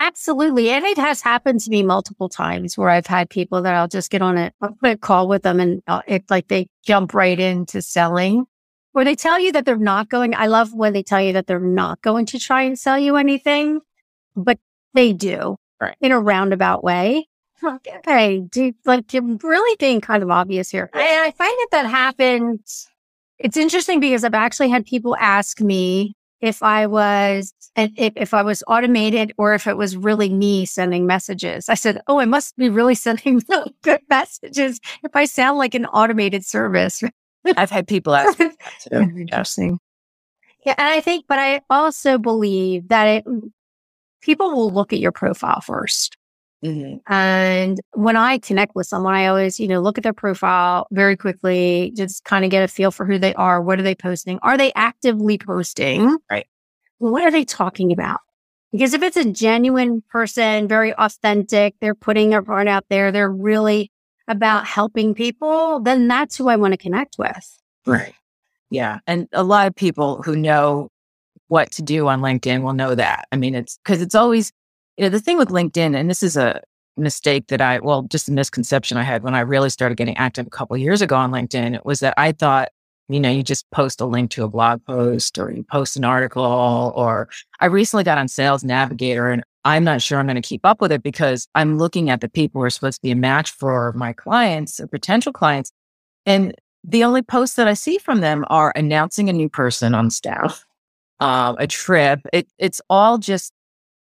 Absolutely. 0.00 0.70
And 0.70 0.84
it 0.84 0.96
has 0.98 1.20
happened 1.20 1.60
to 1.60 1.70
me 1.70 1.82
multiple 1.82 2.28
times 2.28 2.78
where 2.78 2.88
I've 2.88 3.06
had 3.06 3.30
people 3.30 3.62
that 3.62 3.74
I'll 3.74 3.88
just 3.88 4.10
get 4.10 4.22
on 4.22 4.38
a, 4.38 4.52
a 4.82 4.96
call 4.96 5.28
with 5.28 5.42
them 5.42 5.58
and 5.58 5.82
uh, 5.86 6.02
it's 6.06 6.30
like 6.30 6.48
they 6.48 6.68
jump 6.84 7.14
right 7.14 7.38
into 7.38 7.82
selling 7.82 8.46
or 8.94 9.04
they 9.04 9.16
tell 9.16 9.38
you 9.38 9.52
that 9.52 9.64
they're 9.64 9.76
not 9.76 10.08
going. 10.08 10.34
I 10.34 10.46
love 10.46 10.72
when 10.72 10.92
they 10.92 11.02
tell 11.02 11.20
you 11.20 11.32
that 11.32 11.46
they're 11.46 11.58
not 11.58 12.00
going 12.02 12.26
to 12.26 12.38
try 12.38 12.62
and 12.62 12.78
sell 12.78 12.98
you 12.98 13.16
anything, 13.16 13.80
but 14.36 14.58
they 14.94 15.12
do 15.12 15.56
right. 15.80 15.96
in 16.00 16.12
a 16.12 16.20
roundabout 16.20 16.84
way. 16.84 17.28
Okay. 17.62 18.40
Do 18.48 18.72
like 18.84 19.12
you're 19.12 19.36
really 19.42 19.76
being 19.78 20.00
kind 20.00 20.22
of 20.22 20.30
obvious 20.30 20.70
here. 20.70 20.88
And 20.92 21.02
I 21.02 21.30
find 21.32 21.50
that 21.50 21.68
that 21.72 21.86
happens. 21.86 22.88
It's 23.38 23.56
interesting 23.56 24.00
because 24.00 24.24
I've 24.24 24.34
actually 24.34 24.68
had 24.68 24.86
people 24.86 25.16
ask 25.16 25.60
me 25.60 26.14
if 26.40 26.62
I 26.62 26.86
was 26.86 27.52
if, 27.78 28.12
if 28.16 28.34
I 28.34 28.42
was 28.42 28.62
automated 28.66 29.32
or 29.38 29.54
if 29.54 29.66
it 29.66 29.76
was 29.76 29.96
really 29.96 30.28
me 30.28 30.66
sending 30.66 31.06
messages. 31.06 31.68
I 31.68 31.74
said, 31.74 32.00
Oh, 32.06 32.18
I 32.18 32.24
must 32.24 32.56
be 32.56 32.68
really 32.68 32.94
sending 32.94 33.40
good 33.82 34.00
messages 34.08 34.80
if 35.04 35.14
I 35.14 35.24
sound 35.24 35.58
like 35.58 35.74
an 35.74 35.86
automated 35.86 36.44
service. 36.44 37.02
I've 37.56 37.70
had 37.70 37.86
people 37.86 38.14
ask 38.14 38.36
that 38.38 38.56
too. 38.90 38.96
Interesting. 38.96 39.78
Yeah. 40.66 40.74
And 40.76 40.88
I 40.88 41.00
think, 41.00 41.26
but 41.28 41.38
I 41.38 41.62
also 41.70 42.18
believe 42.18 42.88
that 42.88 43.06
it, 43.06 43.24
people 44.20 44.50
will 44.50 44.70
look 44.70 44.92
at 44.92 44.98
your 44.98 45.12
profile 45.12 45.62
1st 45.66 46.10
Mm-hmm. 46.64 47.12
And 47.12 47.80
when 47.92 48.16
I 48.16 48.38
connect 48.38 48.74
with 48.74 48.86
someone, 48.86 49.14
I 49.14 49.26
always, 49.26 49.60
you 49.60 49.68
know, 49.68 49.80
look 49.80 49.96
at 49.96 50.04
their 50.04 50.12
profile 50.12 50.88
very 50.90 51.16
quickly, 51.16 51.92
just 51.96 52.24
kind 52.24 52.44
of 52.44 52.50
get 52.50 52.64
a 52.64 52.68
feel 52.68 52.90
for 52.90 53.06
who 53.06 53.18
they 53.18 53.34
are. 53.34 53.62
What 53.62 53.78
are 53.78 53.82
they 53.82 53.94
posting? 53.94 54.38
Are 54.42 54.56
they 54.56 54.72
actively 54.74 55.38
posting? 55.38 56.18
Right. 56.30 56.46
What 56.98 57.22
are 57.22 57.30
they 57.30 57.44
talking 57.44 57.92
about? 57.92 58.20
Because 58.72 58.92
if 58.92 59.02
it's 59.02 59.16
a 59.16 59.24
genuine 59.24 60.02
person, 60.10 60.68
very 60.68 60.92
authentic, 60.94 61.74
they're 61.80 61.94
putting 61.94 62.30
their 62.30 62.44
heart 62.44 62.68
out 62.68 62.84
there, 62.90 63.10
they're 63.10 63.30
really 63.30 63.90
about 64.28 64.66
helping 64.66 65.14
people, 65.14 65.80
then 65.80 66.06
that's 66.06 66.36
who 66.36 66.48
I 66.48 66.56
want 66.56 66.74
to 66.74 66.78
connect 66.78 67.16
with. 67.18 67.58
Right. 67.86 68.12
Yeah. 68.70 68.98
And 69.06 69.26
a 69.32 69.42
lot 69.42 69.66
of 69.66 69.74
people 69.74 70.22
who 70.22 70.36
know 70.36 70.90
what 71.46 71.70
to 71.72 71.82
do 71.82 72.08
on 72.08 72.20
LinkedIn 72.20 72.62
will 72.62 72.74
know 72.74 72.94
that. 72.94 73.26
I 73.32 73.36
mean, 73.36 73.54
it's 73.54 73.78
because 73.78 74.02
it's 74.02 74.14
always, 74.14 74.52
you 74.98 75.04
know, 75.04 75.08
the 75.08 75.20
thing 75.20 75.38
with 75.38 75.48
LinkedIn, 75.48 75.96
and 75.96 76.10
this 76.10 76.22
is 76.22 76.36
a 76.36 76.60
mistake 76.98 77.46
that 77.46 77.62
I, 77.62 77.78
well, 77.78 78.02
just 78.02 78.28
a 78.28 78.32
misconception 78.32 78.98
I 78.98 79.02
had 79.02 79.22
when 79.22 79.34
I 79.34 79.40
really 79.40 79.70
started 79.70 79.96
getting 79.96 80.16
active 80.18 80.46
a 80.46 80.50
couple 80.50 80.76
years 80.76 81.00
ago 81.00 81.16
on 81.16 81.30
LinkedIn, 81.30 81.82
was 81.86 82.00
that 82.00 82.12
I 82.18 82.32
thought, 82.32 82.68
you 83.08 83.20
know, 83.20 83.30
you 83.30 83.42
just 83.42 83.68
post 83.70 84.00
a 84.00 84.06
link 84.06 84.30
to 84.32 84.44
a 84.44 84.48
blog 84.48 84.84
post 84.84 85.38
or 85.38 85.50
you 85.50 85.64
post 85.64 85.96
an 85.96 86.04
article 86.04 86.92
or 86.94 87.28
I 87.60 87.66
recently 87.66 88.04
got 88.04 88.18
on 88.18 88.28
Sales 88.28 88.62
Navigator 88.62 89.30
and 89.30 89.42
I'm 89.64 89.84
not 89.84 90.02
sure 90.02 90.18
I'm 90.18 90.26
going 90.26 90.40
to 90.40 90.42
keep 90.42 90.64
up 90.64 90.80
with 90.80 90.92
it 90.92 91.02
because 91.02 91.48
I'm 91.54 91.78
looking 91.78 92.10
at 92.10 92.20
the 92.20 92.28
people 92.28 92.60
who 92.60 92.64
are 92.64 92.70
supposed 92.70 92.98
to 92.98 93.02
be 93.02 93.10
a 93.10 93.16
match 93.16 93.50
for 93.50 93.92
my 93.92 94.12
clients 94.12 94.78
or 94.78 94.86
potential 94.86 95.32
clients. 95.32 95.72
And 96.26 96.54
the 96.84 97.04
only 97.04 97.22
posts 97.22 97.56
that 97.56 97.68
I 97.68 97.74
see 97.74 97.98
from 97.98 98.20
them 98.20 98.44
are 98.48 98.72
announcing 98.76 99.28
a 99.28 99.32
new 99.32 99.48
person 99.48 99.94
on 99.94 100.10
staff, 100.10 100.64
um, 101.20 101.56
a 101.58 101.66
trip. 101.66 102.20
It, 102.32 102.48
it's 102.58 102.80
all 102.88 103.18
just, 103.18 103.52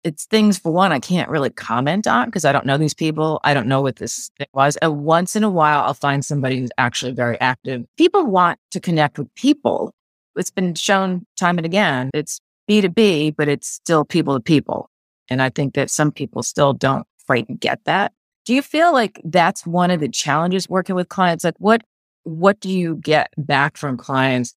it's 0.06 0.24
things 0.26 0.56
for 0.56 0.72
one, 0.72 0.92
I 0.92 1.00
can't 1.00 1.28
really 1.28 1.50
comment 1.50 2.06
on 2.06 2.26
because 2.26 2.44
I 2.44 2.52
don't 2.52 2.64
know 2.64 2.78
these 2.78 2.94
people. 2.94 3.40
I 3.42 3.52
don't 3.52 3.66
know 3.66 3.82
what 3.82 3.96
this 3.96 4.30
was. 4.52 4.76
And 4.76 5.02
once 5.02 5.34
in 5.34 5.42
a 5.42 5.50
while, 5.50 5.80
I'll 5.80 5.94
find 5.94 6.24
somebody 6.24 6.60
who's 6.60 6.70
actually 6.78 7.10
very 7.10 7.38
active. 7.40 7.84
People 7.98 8.24
want 8.24 8.60
to 8.70 8.78
connect 8.78 9.18
with 9.18 9.34
people. 9.34 9.92
It's 10.36 10.50
been 10.50 10.76
shown 10.76 11.26
time 11.36 11.58
and 11.58 11.66
again. 11.66 12.10
It's 12.14 12.40
B2B, 12.70 13.34
but 13.36 13.48
it's 13.48 13.66
still 13.66 14.04
people 14.04 14.34
to 14.34 14.40
people. 14.40 14.88
And 15.28 15.42
I 15.42 15.50
think 15.50 15.74
that 15.74 15.90
some 15.90 16.12
people 16.12 16.44
still 16.44 16.72
don't 16.72 17.04
quite 17.26 17.58
get 17.58 17.80
that. 17.84 18.12
Do 18.44 18.54
you 18.54 18.62
feel 18.62 18.92
like 18.92 19.20
that's 19.24 19.66
one 19.66 19.90
of 19.90 19.98
the 19.98 20.08
challenges 20.08 20.68
working 20.68 20.94
with 20.94 21.08
clients? 21.08 21.42
Like 21.42 21.58
what 21.58 21.82
what 22.22 22.60
do 22.60 22.70
you 22.70 22.96
get 22.96 23.32
back 23.36 23.76
from 23.76 23.96
clients 23.96 24.54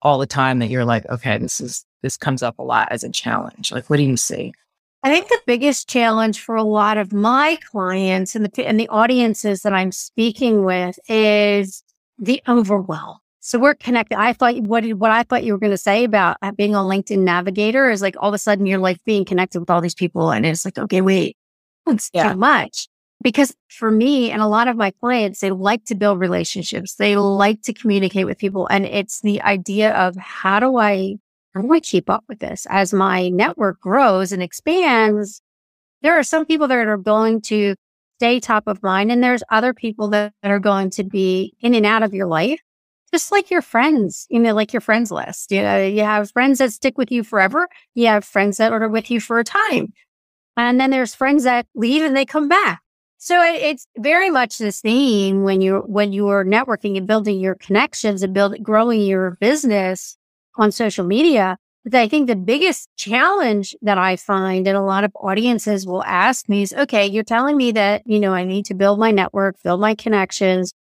all 0.00 0.18
the 0.18 0.26
time 0.26 0.60
that 0.60 0.70
you're 0.70 0.84
like, 0.84 1.08
okay, 1.08 1.38
this 1.38 1.60
is 1.60 1.84
this 2.02 2.16
comes 2.16 2.44
up 2.44 2.56
a 2.60 2.62
lot 2.62 2.86
as 2.92 3.02
a 3.02 3.10
challenge? 3.10 3.72
Like 3.72 3.90
what 3.90 3.96
do 3.96 4.04
you 4.04 4.16
see? 4.16 4.52
I 5.06 5.08
think 5.08 5.28
the 5.28 5.40
biggest 5.46 5.88
challenge 5.88 6.40
for 6.40 6.56
a 6.56 6.64
lot 6.64 6.98
of 6.98 7.12
my 7.12 7.58
clients 7.70 8.34
and 8.34 8.44
the 8.44 8.66
and 8.66 8.78
the 8.78 8.88
audiences 8.88 9.62
that 9.62 9.72
I'm 9.72 9.92
speaking 9.92 10.64
with 10.64 10.98
is 11.08 11.84
the 12.18 12.42
overwhelm. 12.48 13.18
So 13.38 13.60
we're 13.60 13.76
connected. 13.76 14.18
I 14.18 14.32
thought 14.32 14.56
what 14.62 14.84
what 14.94 15.12
I 15.12 15.22
thought 15.22 15.44
you 15.44 15.52
were 15.52 15.60
going 15.60 15.70
to 15.70 15.78
say 15.78 16.02
about 16.02 16.38
uh, 16.42 16.50
being 16.50 16.74
on 16.74 16.90
LinkedIn 16.90 17.20
Navigator 17.20 17.88
is 17.88 18.02
like 18.02 18.16
all 18.18 18.30
of 18.30 18.34
a 18.34 18.38
sudden 18.38 18.66
you're 18.66 18.80
like 18.80 18.98
being 19.04 19.24
connected 19.24 19.60
with 19.60 19.70
all 19.70 19.80
these 19.80 19.94
people, 19.94 20.32
and 20.32 20.44
it's 20.44 20.64
like 20.64 20.76
okay, 20.76 21.02
wait, 21.02 21.36
it's 21.86 22.10
yeah. 22.12 22.32
too 22.32 22.38
much. 22.38 22.88
Because 23.22 23.54
for 23.68 23.92
me 23.92 24.32
and 24.32 24.42
a 24.42 24.48
lot 24.48 24.66
of 24.66 24.76
my 24.76 24.90
clients, 24.90 25.38
they 25.38 25.52
like 25.52 25.84
to 25.84 25.94
build 25.94 26.18
relationships. 26.18 26.96
They 26.96 27.16
like 27.16 27.62
to 27.62 27.72
communicate 27.72 28.26
with 28.26 28.38
people, 28.38 28.66
and 28.72 28.84
it's 28.84 29.20
the 29.20 29.40
idea 29.42 29.94
of 29.94 30.16
how 30.16 30.58
do 30.58 30.78
I 30.78 31.18
how 31.56 31.62
do 31.62 31.72
I 31.72 31.80
keep 31.80 32.10
up 32.10 32.22
with 32.28 32.40
this 32.40 32.66
as 32.68 32.92
my 32.92 33.30
network 33.30 33.80
grows 33.80 34.30
and 34.30 34.42
expands? 34.42 35.40
There 36.02 36.18
are 36.18 36.22
some 36.22 36.44
people 36.44 36.68
that 36.68 36.86
are 36.86 36.98
going 36.98 37.40
to 37.42 37.74
stay 38.18 38.40
top 38.40 38.64
of 38.66 38.82
mind, 38.82 39.10
and 39.10 39.24
there's 39.24 39.42
other 39.50 39.72
people 39.72 40.08
that, 40.08 40.34
that 40.42 40.50
are 40.50 40.58
going 40.58 40.90
to 40.90 41.04
be 41.04 41.54
in 41.60 41.74
and 41.74 41.86
out 41.86 42.02
of 42.02 42.12
your 42.12 42.26
life 42.26 42.60
just 43.12 43.30
like 43.32 43.50
your 43.50 43.62
friends, 43.62 44.26
you 44.28 44.38
know, 44.38 44.52
like 44.52 44.72
your 44.72 44.80
friends 44.80 45.10
list. 45.10 45.52
You 45.52 45.62
know, 45.62 45.86
you 45.86 46.02
have 46.02 46.30
friends 46.32 46.58
that 46.58 46.72
stick 46.72 46.98
with 46.98 47.10
you 47.10 47.22
forever. 47.22 47.68
You 47.94 48.08
have 48.08 48.24
friends 48.24 48.56
that 48.58 48.72
are 48.72 48.88
with 48.88 49.10
you 49.10 49.20
for 49.20 49.38
a 49.38 49.44
time. 49.44 49.92
And 50.56 50.80
then 50.80 50.90
there's 50.90 51.14
friends 51.14 51.44
that 51.44 51.66
leave 51.74 52.02
and 52.02 52.16
they 52.16 52.26
come 52.26 52.48
back. 52.48 52.82
So 53.16 53.40
it, 53.42 53.62
it's 53.62 53.86
very 53.96 54.28
much 54.28 54.58
the 54.58 54.72
same 54.72 55.44
when 55.44 55.60
you're, 55.60 55.80
when 55.80 56.12
you 56.12 56.28
are 56.28 56.44
networking 56.44 56.96
and 56.96 57.06
building 57.06 57.38
your 57.38 57.54
connections 57.54 58.22
and 58.22 58.34
building, 58.34 58.62
growing 58.62 59.02
your 59.02 59.36
business 59.40 60.18
on 60.58 60.72
social 60.72 61.06
media. 61.06 61.58
But 61.84 61.94
I 61.94 62.08
think 62.08 62.26
the 62.26 62.34
biggest 62.34 62.88
challenge 62.96 63.76
that 63.82 63.96
I 63.96 64.16
find 64.16 64.66
and 64.66 64.76
a 64.76 64.82
lot 64.82 65.04
of 65.04 65.12
audiences 65.14 65.86
will 65.86 66.02
ask 66.02 66.48
me 66.48 66.62
is, 66.62 66.72
okay, 66.72 67.06
you're 67.06 67.22
telling 67.22 67.56
me 67.56 67.70
that, 67.72 68.02
you 68.06 68.18
know, 68.18 68.34
I 68.34 68.44
need 68.44 68.64
to 68.66 68.74
build 68.74 68.98
my 68.98 69.12
network, 69.12 69.62
build 69.62 69.80
my 69.80 69.94
connections, 69.94 70.72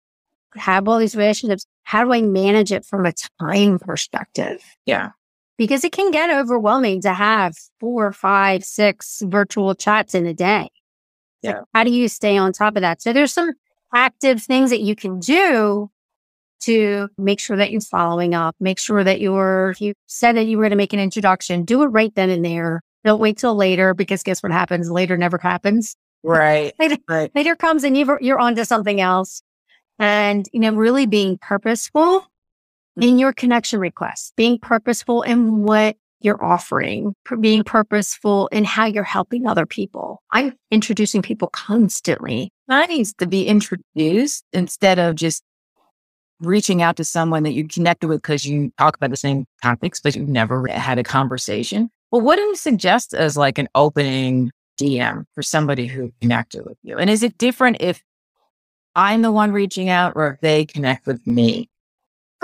have 0.54 0.88
all 0.88 0.98
these 0.98 1.14
relationships. 1.14 1.66
How 1.82 2.04
do 2.04 2.12
I 2.12 2.22
manage 2.22 2.72
it 2.72 2.86
from 2.86 3.04
a 3.04 3.12
time 3.38 3.78
perspective? 3.78 4.62
Yeah. 4.86 5.10
Because 5.58 5.84
it 5.84 5.92
can 5.92 6.10
get 6.10 6.30
overwhelming 6.30 7.02
to 7.02 7.12
have 7.12 7.54
four, 7.80 8.10
five, 8.12 8.64
six 8.64 9.22
virtual 9.26 9.74
chats 9.74 10.14
in 10.14 10.26
a 10.26 10.34
day. 10.34 10.70
Yeah. 11.42 11.60
how 11.74 11.84
do 11.84 11.90
you 11.90 12.08
stay 12.08 12.38
on 12.38 12.54
top 12.54 12.74
of 12.74 12.80
that? 12.80 13.02
So 13.02 13.12
there's 13.12 13.32
some 13.32 13.52
active 13.94 14.42
things 14.42 14.70
that 14.70 14.80
you 14.80 14.96
can 14.96 15.20
do 15.20 15.90
to 16.64 17.08
make 17.18 17.40
sure 17.40 17.56
that 17.56 17.70
you're 17.70 17.80
following 17.80 18.34
up, 18.34 18.54
make 18.60 18.78
sure 18.78 19.04
that 19.04 19.20
you're, 19.20 19.70
if 19.70 19.80
you 19.80 19.94
said 20.06 20.36
that 20.36 20.44
you 20.44 20.56
were 20.56 20.62
going 20.62 20.70
to 20.70 20.76
make 20.76 20.92
an 20.92 21.00
introduction, 21.00 21.64
do 21.64 21.82
it 21.82 21.86
right 21.86 22.14
then 22.14 22.30
and 22.30 22.44
there. 22.44 22.80
Don't 23.04 23.20
wait 23.20 23.38
till 23.38 23.54
later 23.54 23.94
because 23.94 24.22
guess 24.22 24.42
what 24.42 24.52
happens? 24.52 24.90
Later 24.90 25.16
never 25.16 25.38
happens. 25.38 25.96
Right. 26.22 26.72
later, 26.78 26.96
right. 27.08 27.30
later 27.34 27.54
comes 27.54 27.84
and 27.84 27.96
you're, 27.96 28.18
you're 28.20 28.38
on 28.38 28.54
to 28.56 28.64
something 28.64 29.00
else 29.00 29.42
and, 29.98 30.46
you 30.52 30.60
know, 30.60 30.74
really 30.74 31.06
being 31.06 31.38
purposeful 31.38 32.20
mm-hmm. 32.20 33.02
in 33.02 33.18
your 33.18 33.32
connection 33.32 33.78
requests, 33.78 34.32
being 34.36 34.58
purposeful 34.58 35.22
in 35.22 35.64
what 35.64 35.96
you're 36.20 36.42
offering, 36.42 37.14
being 37.40 37.62
purposeful 37.62 38.48
in 38.48 38.64
how 38.64 38.86
you're 38.86 39.04
helping 39.04 39.46
other 39.46 39.66
people. 39.66 40.22
I'm 40.30 40.54
introducing 40.70 41.20
people 41.20 41.48
constantly. 41.48 42.50
That 42.68 42.88
needs 42.88 43.12
to 43.14 43.26
be 43.26 43.46
introduced 43.46 44.44
instead 44.54 44.98
of 44.98 45.16
just 45.16 45.42
reaching 46.44 46.82
out 46.82 46.96
to 46.96 47.04
someone 47.04 47.42
that 47.44 47.52
you 47.52 47.66
connected 47.66 48.08
with 48.08 48.22
because 48.22 48.44
you 48.46 48.72
talk 48.78 48.96
about 48.96 49.10
the 49.10 49.16
same 49.16 49.46
topics, 49.62 50.00
but 50.00 50.14
you've 50.14 50.28
never 50.28 50.66
had 50.68 50.98
a 50.98 51.02
conversation. 51.02 51.90
Well, 52.10 52.20
what 52.22 52.36
do 52.36 52.42
you 52.42 52.56
suggest 52.56 53.14
as 53.14 53.36
like 53.36 53.58
an 53.58 53.68
opening 53.74 54.50
DM 54.80 55.24
for 55.34 55.42
somebody 55.42 55.86
who 55.86 56.12
connected 56.20 56.64
with 56.64 56.78
you? 56.82 56.96
And 56.96 57.10
is 57.10 57.22
it 57.22 57.38
different 57.38 57.78
if 57.80 58.02
I'm 58.96 59.22
the 59.22 59.32
one 59.32 59.52
reaching 59.52 59.88
out 59.88 60.12
or 60.14 60.34
if 60.34 60.40
they 60.40 60.64
connect 60.64 61.06
with 61.06 61.26
me. 61.26 61.68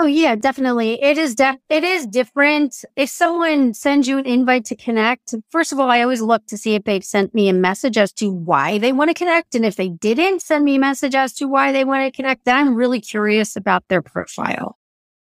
Oh 0.03 0.07
yeah, 0.07 0.35
definitely. 0.35 0.99
It 0.99 1.19
is 1.19 1.35
def- 1.35 1.59
it 1.69 1.83
is 1.83 2.07
different. 2.07 2.83
If 2.95 3.11
someone 3.11 3.75
sends 3.75 4.07
you 4.07 4.17
an 4.17 4.25
invite 4.25 4.65
to 4.65 4.75
connect, 4.75 5.35
first 5.51 5.71
of 5.71 5.79
all, 5.79 5.91
I 5.91 6.01
always 6.01 6.23
look 6.23 6.47
to 6.47 6.57
see 6.57 6.73
if 6.73 6.85
they've 6.85 7.03
sent 7.03 7.35
me 7.35 7.49
a 7.49 7.53
message 7.53 7.99
as 7.99 8.11
to 8.13 8.31
why 8.31 8.79
they 8.79 8.93
want 8.93 9.11
to 9.11 9.13
connect. 9.13 9.53
And 9.53 9.63
if 9.63 9.75
they 9.75 9.89
didn't 9.89 10.41
send 10.41 10.65
me 10.65 10.77
a 10.77 10.79
message 10.79 11.13
as 11.13 11.33
to 11.33 11.45
why 11.45 11.71
they 11.71 11.85
want 11.85 12.03
to 12.03 12.11
connect, 12.17 12.45
then 12.45 12.57
I'm 12.57 12.73
really 12.73 12.99
curious 12.99 13.55
about 13.55 13.83
their 13.89 14.01
profile. 14.01 14.75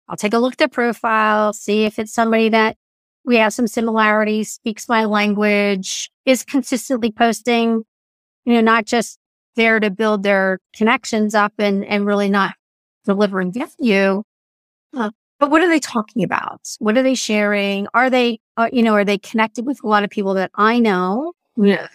I'll 0.09 0.17
take 0.17 0.33
a 0.33 0.39
look 0.39 0.53
at 0.53 0.57
their 0.57 0.67
profile, 0.67 1.53
see 1.53 1.83
if 1.83 1.99
it's 1.99 2.11
somebody 2.11 2.49
that 2.49 2.75
we 3.23 3.35
have 3.35 3.53
some 3.53 3.67
similarities, 3.67 4.51
speaks 4.51 4.89
my 4.89 5.05
language, 5.05 6.09
is 6.25 6.43
consistently 6.43 7.11
posting, 7.11 7.83
you 8.45 8.53
know, 8.55 8.61
not 8.61 8.85
just 8.85 9.19
there 9.55 9.79
to 9.79 9.91
build 9.91 10.23
their 10.23 10.57
connections 10.75 11.35
up 11.35 11.53
and, 11.59 11.85
and 11.85 12.07
really 12.07 12.31
not 12.31 12.55
delivering 13.05 13.51
value. 13.51 14.23
But 15.39 15.51
what 15.51 15.61
are 15.61 15.69
they 15.69 15.79
talking 15.79 16.23
about? 16.23 16.61
What 16.79 16.97
are 16.97 17.03
they 17.03 17.15
sharing? 17.15 17.87
Are 17.93 18.09
they, 18.09 18.39
uh, 18.57 18.69
you 18.71 18.81
know, 18.81 18.93
are 18.93 19.03
they 19.03 19.17
connected 19.17 19.65
with 19.65 19.83
a 19.83 19.87
lot 19.87 20.03
of 20.03 20.09
people 20.09 20.33
that 20.35 20.51
I 20.55 20.79
know? 20.79 21.33
Yeah. 21.57 21.87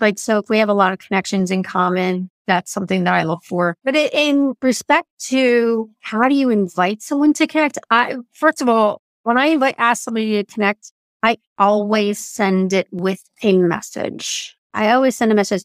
like, 0.00 0.18
so 0.18 0.38
if 0.38 0.48
we 0.48 0.58
have 0.58 0.68
a 0.68 0.74
lot 0.74 0.92
of 0.92 0.98
connections 0.98 1.50
in 1.50 1.62
common, 1.62 2.30
that's 2.46 2.70
something 2.70 3.04
that 3.04 3.14
I 3.14 3.22
look 3.24 3.44
for. 3.44 3.76
But 3.84 3.96
it, 3.96 4.12
in 4.12 4.54
respect 4.60 5.08
to 5.28 5.90
how 6.00 6.28
do 6.28 6.34
you 6.34 6.50
invite 6.50 7.02
someone 7.02 7.32
to 7.34 7.46
connect? 7.46 7.78
I, 7.90 8.16
first 8.32 8.60
of 8.60 8.68
all, 8.68 9.00
when 9.22 9.38
I 9.38 9.46
invite, 9.46 9.76
ask 9.78 10.02
somebody 10.02 10.42
to 10.42 10.52
connect, 10.52 10.92
I 11.22 11.38
always 11.58 12.18
send 12.18 12.72
it 12.72 12.88
with 12.90 13.22
a 13.42 13.56
message. 13.56 14.56
I 14.74 14.90
always 14.92 15.16
send 15.16 15.30
a 15.30 15.34
message. 15.34 15.62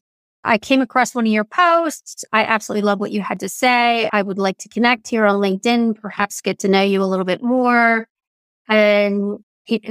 I 0.47 0.57
came 0.57 0.81
across 0.81 1.13
one 1.13 1.27
of 1.27 1.31
your 1.31 1.43
posts. 1.43 2.23
I 2.31 2.43
absolutely 2.43 2.83
love 2.83 2.99
what 2.99 3.11
you 3.11 3.21
had 3.21 3.39
to 3.41 3.49
say. 3.49 4.09
I 4.13 4.21
would 4.21 4.39
like 4.39 4.57
to 4.59 4.69
connect 4.69 5.09
here 5.09 5.25
on 5.25 5.41
LinkedIn, 5.41 5.99
perhaps 5.99 6.39
get 6.41 6.59
to 6.59 6.69
know 6.69 6.81
you 6.81 7.03
a 7.03 7.05
little 7.05 7.25
bit 7.25 7.43
more. 7.43 8.07
And 8.69 9.39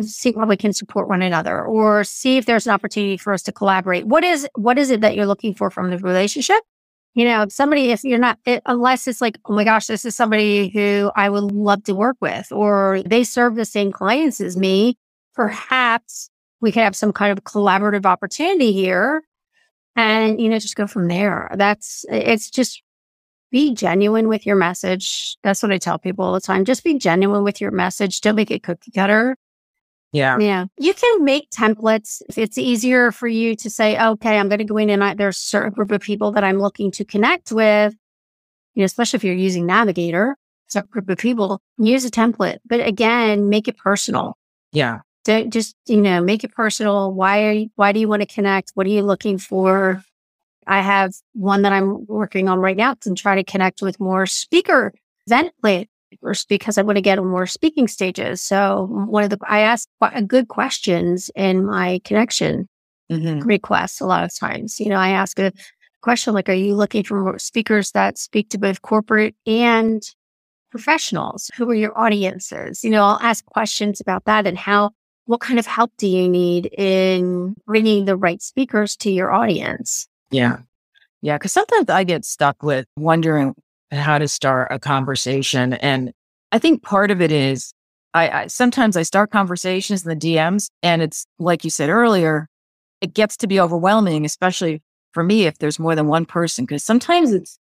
see 0.03 0.33
how 0.33 0.47
we 0.47 0.57
can 0.57 0.73
support 0.73 1.09
one 1.09 1.21
another 1.21 1.63
or 1.63 2.03
see 2.03 2.39
if 2.39 2.47
there's 2.47 2.67
an 2.67 2.73
opportunity 2.73 3.19
for 3.19 3.35
us 3.35 3.43
to 3.43 3.53
collaborate. 3.53 4.07
What 4.07 4.25
is, 4.25 4.49
what 4.55 4.79
is 4.79 4.91
it 4.91 5.03
that 5.03 5.15
you're 5.15 5.27
looking 5.27 5.55
for 5.55 5.71
from 5.71 5.91
the 5.91 5.99
relationship? 5.99 6.63
You 7.13 7.27
know, 7.27 7.47
somebody, 7.49 7.91
if 7.91 8.03
you're 8.03 8.19
not, 8.19 8.39
it, 8.47 8.63
unless 8.65 9.07
it's 9.07 9.21
like, 9.21 9.39
oh 9.45 9.55
my 9.55 9.65
gosh, 9.65 9.87
this 9.87 10.07
is 10.07 10.17
somebody 10.17 10.69
who 10.69 11.11
I 11.15 11.29
would 11.29 11.53
love 11.53 11.85
to 11.85 11.95
work 11.95 12.17
with, 12.21 12.51
or 12.53 13.03
they 13.05 13.25
serve 13.25 13.55
the 13.55 13.67
same 13.67 13.93
clients 13.93 14.41
as 14.41 14.57
me, 14.57 14.97
perhaps 15.35 16.31
we 16.63 16.73
could 16.73 16.83
have 16.83 16.97
some 16.97 17.13
kind 17.13 17.37
of 17.37 17.45
collaborative 17.45 18.07
opportunity 18.07 18.73
here 18.73 19.23
and, 19.97 20.41
you 20.41 20.49
know, 20.49 20.59
just 20.59 20.77
go 20.77 20.87
from 20.87 21.09
there. 21.09 21.51
That's, 21.57 22.05
it's 22.09 22.51
just 22.51 22.83
be 23.51 23.75
genuine 23.75 24.29
with 24.29 24.45
your 24.45 24.57
message. 24.57 25.37
That's 25.43 25.63
what 25.63 25.73
I 25.73 25.79
tell 25.79 25.99
people 25.99 26.25
all 26.25 26.35
the 26.35 26.41
time. 26.41 26.65
Just 26.65 26.85
be 26.85 26.99
genuine 26.99 27.45
with 27.45 27.61
your 27.61 27.71
message. 27.71 28.21
Don't 28.21 28.37
make 28.37 28.51
it 28.51 28.63
cookie 28.63 28.91
cutter. 28.91 29.37
Yeah. 30.13 30.39
Yeah. 30.39 30.67
You 30.79 30.95
can 30.95 31.25
make 31.25 31.51
templates. 31.51 32.23
If 32.29 32.39
it's 32.39 32.59
easier 32.59 33.13
for 33.13 33.29
you 33.29 33.57
to 33.57 33.71
say, 33.71 33.99
okay, 34.01 34.39
I'm 34.39 34.49
going 34.49 34.59
to 34.59 34.65
go 34.65 34.77
in 34.77 34.91
and 34.91 35.03
I, 35.03 35.15
there's 35.15 35.37
a 35.37 35.41
certain 35.41 35.73
group 35.73 35.91
of 35.91 36.01
people 36.01 36.33
that 36.33 36.45
I'm 36.45 36.59
looking 36.59 36.91
to 36.93 37.05
connect 37.05 37.53
with, 37.53 37.95
you 38.75 38.81
know, 38.81 38.85
especially 38.85 39.19
if 39.19 39.25
you're 39.25 39.35
using 39.35 39.67
Navigator, 39.67 40.37
certain 40.69 40.91
group 40.91 41.09
of 41.09 41.19
people, 41.19 41.61
use 41.79 42.05
a 42.05 42.11
template. 42.11 42.59
But 42.65 42.81
again, 42.87 43.49
make 43.49 43.69
it 43.69 43.77
personal. 43.79 44.37
Yeah. 44.73 45.01
Don't 45.27 45.53
just, 45.53 45.75
you 45.87 46.01
know, 46.01 46.23
make 46.23 46.45
it 46.45 46.53
personal. 46.55 47.13
Why 47.13 47.45
are 47.47 47.53
you, 47.53 47.69
why 47.75 47.91
do 47.91 47.99
you 47.99 48.07
want 48.07 48.23
to 48.23 48.27
connect? 48.27 48.71
What 48.75 48.87
are 48.87 48.91
you 48.91 49.03
looking 49.03 49.39
for? 49.39 50.03
I 50.69 50.81
have 50.81 51.15
one 51.33 51.63
that 51.63 51.73
I'm 51.73 52.07
working 52.07 52.49
on 52.49 52.61
right 52.61 52.77
now 52.77 52.95
to 53.01 53.15
try 53.15 53.35
to 53.35 53.43
connect 53.43 53.83
with 53.83 53.99
more 53.99 54.25
speaker 54.27 54.95
event 55.27 55.53
because 56.49 56.79
I 56.79 56.83
want 56.83 56.97
to 56.97 57.03
get 57.03 57.19
on 57.19 57.27
more 57.27 57.47
speaking 57.47 57.89
stages. 57.89 58.41
So 58.41 58.87
one 58.89 59.25
of 59.25 59.31
the, 59.31 59.39
I 59.49 59.61
ask 59.61 59.89
good 60.29 60.47
questions 60.47 61.29
in 61.35 61.67
my 61.67 62.01
connection 62.05 62.69
mm-hmm. 63.11 63.41
requests 63.41 64.01
a 64.01 64.07
lot 64.07 64.23
of 64.23 64.33
times. 64.33 64.79
You 64.79 64.91
know, 64.91 64.97
I 64.97 65.09
ask 65.11 65.39
a 65.41 65.53
question 66.03 66.35
like, 66.35 66.49
are 66.49 66.53
you 66.53 66.77
looking 66.77 67.03
for 67.03 67.37
speakers 67.41 67.91
that 67.93 68.17
speak 68.17 68.49
to 68.51 68.59
both 68.59 68.83
corporate 68.83 69.35
and 69.45 70.03
professionals? 70.71 71.51
Who 71.57 71.69
are 71.71 71.75
your 71.75 71.99
audiences? 71.99 72.85
You 72.85 72.91
know, 72.91 73.03
I'll 73.03 73.21
ask 73.21 73.45
questions 73.47 74.01
about 74.01 74.25
that 74.27 74.47
and 74.47 74.57
how, 74.57 74.93
what 75.27 75.41
kind 75.41 75.59
of 75.59 75.67
help 75.67 75.93
do 75.99 76.07
you 76.07 76.29
need 76.29 76.67
in 76.79 77.55
bringing 77.67 78.05
the 78.05 78.17
right 78.17 78.41
speakers 78.41 78.97
to 78.97 79.11
your 79.11 79.33
audience? 79.33 80.09
Yeah. 80.31 80.59
Yeah. 81.21 81.39
Cause 81.39 81.53
sometimes 81.53 81.91
I 81.91 82.05
get 82.05 82.25
stuck 82.25 82.63
with 82.63 82.87
wondering 82.97 83.55
how 83.91 84.19
to 84.19 84.29
start 84.29 84.69
a 84.71 84.79
conversation. 84.79 85.75
And 85.75 86.13
I 86.53 86.59
think 86.59 86.83
part 86.83 87.11
of 87.11 87.21
it 87.21 87.33
is 87.33 87.73
I, 88.15 88.29
I, 88.29 88.47
sometimes 88.47 88.97
I 88.97 89.03
start 89.03 89.31
conversations 89.31 90.07
in 90.07 90.17
the 90.17 90.17
DMs 90.17 90.69
and 90.83 91.03
it's 91.03 91.27
like 91.39 91.65
you 91.65 91.71
said 91.71 91.91
earlier, 91.91 92.49
it 93.01 93.13
gets 93.13 93.37
to 93.39 93.47
be 93.47 93.61
overwhelming, 93.61 94.25
especially 94.25 94.83
for 95.13 95.23
me 95.23 95.47
if 95.47 95.59
there's 95.59 95.79
more 95.79 95.95
than 95.95 96.07
one 96.07 96.25
person, 96.25 96.65
because 96.65 96.85
sometimes 96.85 97.33
it's 97.33 97.59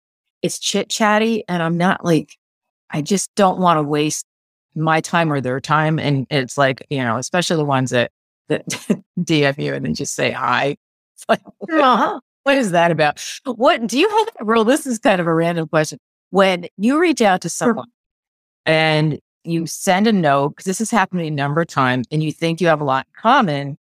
it's 0.43 0.59
chit 0.59 0.89
chatty 0.89 1.45
and 1.49 1.63
I'm 1.63 1.77
not 1.77 2.05
like 2.05 2.37
I 2.91 3.03
just 3.03 3.35
don't 3.35 3.59
want 3.59 3.79
to 3.79 3.83
waste 3.83 4.25
my 4.79 5.01
time 5.01 5.33
or 5.33 5.41
their 5.41 5.61
time. 5.61 5.99
And 5.99 6.27
it's 6.31 6.57
like, 6.57 6.87
you 6.91 6.99
know, 6.99 7.17
especially 7.17 7.57
the 7.57 7.65
ones 7.65 7.91
that 7.91 8.11
that 8.49 8.67
DM 9.21 9.59
you 9.59 9.75
and 9.75 9.85
then 9.85 9.95
just 9.95 10.15
say 10.15 10.31
hi. 10.31 10.77
It's 11.15 11.25
like, 11.29 11.41
uh-huh. 11.71 12.21
what 12.45 12.57
is 12.57 12.71
that 12.71 12.91
about? 12.91 13.23
What 13.45 13.87
do 13.87 13.99
you 13.99 14.09
have 14.09 14.47
rule? 14.47 14.65
This 14.65 14.87
is 14.87 14.99
kind 14.99 15.21
of 15.21 15.27
a 15.27 15.35
random 15.35 15.69
question 15.69 15.99
when 16.31 16.67
you 16.77 17.01
reach 17.01 17.21
out 17.21 17.41
to 17.43 17.49
someone 17.49 17.89
and 18.67 19.19
you 19.45 19.67
send 19.67 20.07
a 20.07 20.13
note, 20.13 20.51
because 20.51 20.65
this 20.65 20.79
has 20.79 20.91
happened 20.91 21.23
a 21.23 21.31
number 21.31 21.63
of 21.63 21.69
times, 21.69 22.07
and 22.11 22.23
you 22.23 22.33
think 22.33 22.61
you 22.61 22.67
have 22.67 22.81
a 22.81 22.85
lot 22.85 23.07
in 23.07 23.21
common, 23.21 23.79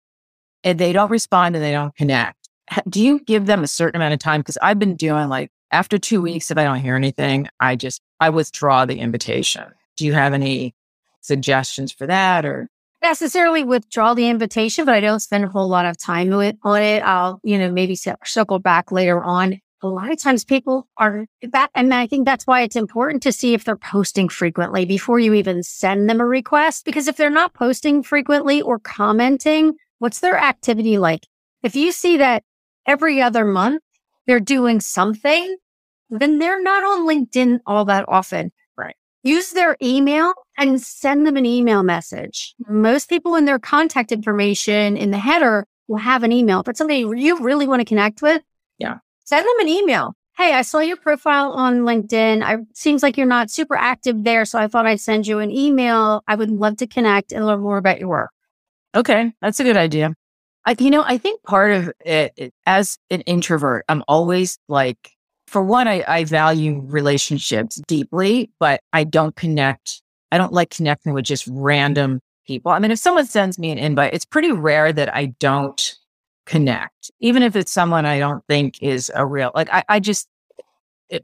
and 0.65 0.79
they 0.79 0.93
don't 0.93 1.11
respond 1.11 1.55
and 1.55 1.63
they 1.63 1.73
don't 1.73 1.95
connect, 1.97 2.49
do 2.89 3.03
you 3.03 3.21
give 3.21 3.47
them 3.47 3.63
a 3.63 3.67
certain 3.67 4.01
amount 4.01 4.15
of 4.15 4.21
time? 4.21 4.41
Because 4.41 4.59
I've 4.63 4.79
been 4.79 4.97
doing 4.97 5.29
like 5.29 5.51
after 5.73 5.99
two 5.99 6.21
weeks, 6.21 6.51
if 6.51 6.59
I 6.59 6.65
don't 6.65 6.81
hear 6.81 6.97
anything, 6.97 7.49
I 7.59 7.77
just 7.77 8.01
I 8.21 8.31
withdraw 8.31 8.85
the 8.85 8.99
invitation. 8.99 9.65
Do 9.97 10.07
you 10.07 10.13
have 10.13 10.33
any 10.33 10.75
suggestions 11.21 11.93
for 11.93 12.07
that 12.07 12.45
or? 12.45 12.69
necessarily 13.03 13.65
withdraw 13.65 14.13
the 14.13 14.29
invitation, 14.29 14.85
but 14.85 14.95
I 14.95 15.01
don't 15.01 15.21
spend 15.21 15.43
a 15.43 15.49
whole 15.49 15.69
lot 15.69 15.87
of 15.87 15.97
time 15.97 16.31
on 16.35 16.83
it. 16.83 17.03
I'll, 17.03 17.41
you 17.43 17.57
know, 17.57 17.73
maybe 17.73 17.97
circle 17.97 18.59
back 18.59 18.93
later 18.93 19.23
on 19.23 19.59
a 19.83 19.89
lot 19.89 20.11
of 20.11 20.19
times 20.19 20.45
people 20.45 20.89
are 20.97 21.27
that, 21.43 21.71
and 21.75 21.95
I 21.95 22.07
think 22.07 22.27
that's 22.27 22.47
why 22.47 22.63
it's 22.63 22.77
important 22.77 23.23
to 23.23 23.33
see 23.33 23.55
if 23.55 23.65
they're 23.65 23.77
posting 23.77 24.29
frequently 24.29 24.85
before 24.85 25.19
you 25.19 25.35
even 25.35 25.63
send 25.63 26.09
them 26.09 26.21
a 26.21 26.27
request. 26.27 26.85
Because 26.85 27.09
if 27.09 27.17
they're 27.17 27.31
not 27.31 27.55
posting 27.55 28.03
frequently 28.03 28.61
or 28.61 28.79
commenting, 28.79 29.75
what's 29.99 30.21
their 30.21 30.39
activity 30.39 30.99
like? 30.99 31.27
If 31.63 31.77
you 31.77 31.93
see 31.93 32.19
that 32.19 32.45
every 32.87 33.23
other 33.23 33.45
month 33.45 33.83
they're 34.27 34.41
doing 34.41 34.81
something, 34.81 35.57
then 36.11 36.39
they're 36.39 36.63
not 36.63 36.83
on 36.83 37.07
LinkedIn 37.07 37.61
all 37.67 37.85
that 37.87 38.05
often. 38.09 38.53
Use 39.23 39.51
their 39.51 39.77
email 39.83 40.33
and 40.57 40.81
send 40.81 41.27
them 41.27 41.37
an 41.37 41.47
email 41.47 41.83
message. 41.83 42.55
Most 42.69 43.09
people 43.09 43.35
in 43.35 43.45
their 43.45 43.59
contact 43.59 44.13
information 44.13 44.97
in 44.97 45.11
the 45.11 45.19
header 45.19 45.67
will 45.89 45.99
have 45.99 46.23
an 46.23 46.33
email. 46.33 46.61
If 46.61 46.69
it's 46.69 46.79
somebody 46.79 47.01
you 47.01 47.39
really 47.41 47.67
want 47.67 47.81
to 47.81 47.85
connect 47.85 48.23
with, 48.23 48.43
yeah 48.79 48.99
send 49.31 49.47
them 49.47 49.61
an 49.61 49.69
email. 49.69 50.15
Hey, 50.37 50.55
I 50.55 50.63
saw 50.63 50.81
your 50.81 50.97
profile 50.97 51.53
on 51.53 51.81
LinkedIn. 51.81 52.43
I 52.43 52.59
seems 52.75 53.03
like 53.03 53.17
you're 53.17 53.27
not 53.27 53.49
super 53.49 53.77
active 53.77 54.25
there, 54.25 54.45
so 54.45 54.59
I 54.59 54.67
thought 54.67 54.87
I'd 54.87 55.01
send 55.01 55.27
you 55.27 55.39
an 55.39 55.53
email. 55.53 56.25
I 56.27 56.35
would 56.35 56.51
love 56.51 56.79
to 56.79 56.87
connect 56.89 57.31
and 57.31 57.47
learn 57.47 57.61
more 57.61 57.77
about 57.77 58.01
your 58.01 58.09
work. 58.09 58.31
Okay, 58.95 59.33
that's 59.41 59.61
a 59.61 59.65
good 59.65 59.77
idea. 59.77 60.15
I, 60.67 60.75
you 60.79 60.91
know, 60.91 61.05
I 61.07 61.17
think 61.17 61.43
part 61.45 61.71
of 61.73 61.93
it, 62.05 62.33
it 62.37 62.55
as 62.67 62.99
an 63.11 63.21
introvert, 63.21 63.85
I'm 63.89 64.03
always 64.09 64.59
like, 64.69 65.13
for 65.51 65.65
one, 65.65 65.89
I, 65.89 66.05
I 66.07 66.25
value 66.25 66.81
relationships 66.87 67.83
deeply, 67.89 68.53
but 68.61 68.83
I 68.93 69.03
don't 69.03 69.35
connect. 69.35 70.01
I 70.31 70.39
don't 70.39 70.53
like 70.53 70.71
connecting 70.71 71.13
with 71.13 71.25
just 71.25 71.45
random 71.51 72.21
people. 72.47 72.71
I 72.71 72.79
mean, 72.79 72.93
if 72.93 73.01
someone 73.01 73.27
sends 73.27 73.59
me 73.59 73.73
an 73.73 73.79
invite, 73.79 74.15
it's 74.15 74.25
pretty 74.25 74.53
rare 74.53 74.93
that 74.93 75.13
I 75.13 75.35
don't 75.41 75.97
connect, 76.47 77.11
even 77.19 77.43
if 77.43 77.57
it's 77.57 77.73
someone 77.73 78.07
I 78.07 78.21
don't 78.21 78.45
think 78.47 78.81
is 78.81 79.11
a 79.13 79.27
real, 79.27 79.51
like, 79.53 79.69
I, 79.73 79.83
I 79.89 79.99
just, 79.99 80.29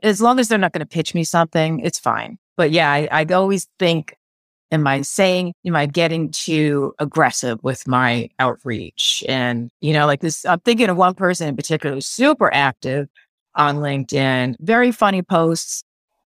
as 0.02 0.20
long 0.20 0.40
as 0.40 0.48
they're 0.48 0.58
not 0.58 0.72
going 0.72 0.80
to 0.80 0.86
pitch 0.86 1.14
me 1.14 1.22
something, 1.22 1.78
it's 1.78 2.00
fine. 2.00 2.36
But 2.56 2.72
yeah, 2.72 2.90
I, 2.90 3.08
I 3.12 3.24
always 3.32 3.68
think, 3.78 4.16
am 4.72 4.88
I 4.88 5.02
saying, 5.02 5.54
am 5.64 5.76
I 5.76 5.86
getting 5.86 6.32
too 6.32 6.94
aggressive 6.98 7.60
with 7.62 7.86
my 7.86 8.28
outreach? 8.40 9.22
And, 9.28 9.70
you 9.80 9.92
know, 9.92 10.06
like 10.06 10.20
this, 10.20 10.44
I'm 10.44 10.58
thinking 10.60 10.88
of 10.88 10.96
one 10.96 11.14
person 11.14 11.46
in 11.46 11.54
particular 11.54 11.94
who's 11.94 12.06
super 12.06 12.52
active 12.52 13.06
on 13.56 13.76
LinkedIn, 13.78 14.56
very 14.60 14.92
funny 14.92 15.22
posts. 15.22 15.82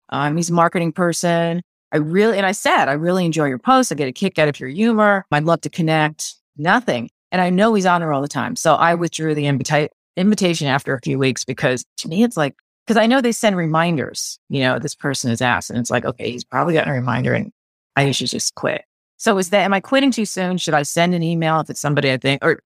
Um, 0.09 0.35
he's 0.35 0.49
a 0.49 0.53
marketing 0.53 0.91
person. 0.91 1.61
I 1.93 1.97
really, 1.97 2.37
and 2.37 2.45
I 2.45 2.51
said, 2.51 2.87
I 2.87 2.93
really 2.93 3.25
enjoy 3.25 3.45
your 3.45 3.59
posts. 3.59 3.91
I 3.91 3.95
get 3.95 4.07
a 4.07 4.11
kick 4.11 4.39
out 4.39 4.47
of 4.47 4.59
your 4.59 4.69
humor. 4.69 5.25
I'd 5.31 5.43
love 5.43 5.61
to 5.61 5.69
connect. 5.69 6.35
Nothing. 6.57 7.09
And 7.31 7.41
I 7.41 7.49
know 7.49 7.73
he's 7.73 7.85
on 7.85 8.01
there 8.01 8.11
all 8.11 8.21
the 8.21 8.27
time. 8.27 8.55
So 8.55 8.75
I 8.75 8.95
withdrew 8.95 9.35
the 9.35 9.45
invita- 9.45 9.89
invitation 10.17 10.67
after 10.67 10.93
a 10.93 11.01
few 11.01 11.17
weeks 11.17 11.45
because 11.45 11.85
to 11.97 12.07
me, 12.07 12.23
it's 12.23 12.37
like, 12.37 12.55
because 12.85 12.97
I 12.97 13.07
know 13.07 13.21
they 13.21 13.31
send 13.31 13.55
reminders, 13.55 14.39
you 14.49 14.61
know, 14.61 14.79
this 14.79 14.95
person 14.95 15.31
is 15.31 15.41
asked. 15.41 15.69
And 15.69 15.79
it's 15.79 15.91
like, 15.91 16.03
okay, 16.03 16.31
he's 16.31 16.43
probably 16.43 16.73
gotten 16.73 16.91
a 16.91 16.95
reminder 16.95 17.33
and 17.33 17.51
I 17.95 18.11
should 18.11 18.29
just 18.29 18.55
quit. 18.55 18.83
So 19.17 19.37
is 19.37 19.49
that, 19.51 19.63
am 19.63 19.73
I 19.73 19.79
quitting 19.79 20.11
too 20.11 20.25
soon? 20.25 20.57
Should 20.57 20.73
I 20.73 20.83
send 20.83 21.13
an 21.13 21.23
email 21.23 21.59
if 21.59 21.69
it's 21.69 21.79
somebody 21.79 22.11
I 22.11 22.17
think, 22.17 22.43
or 22.43 22.61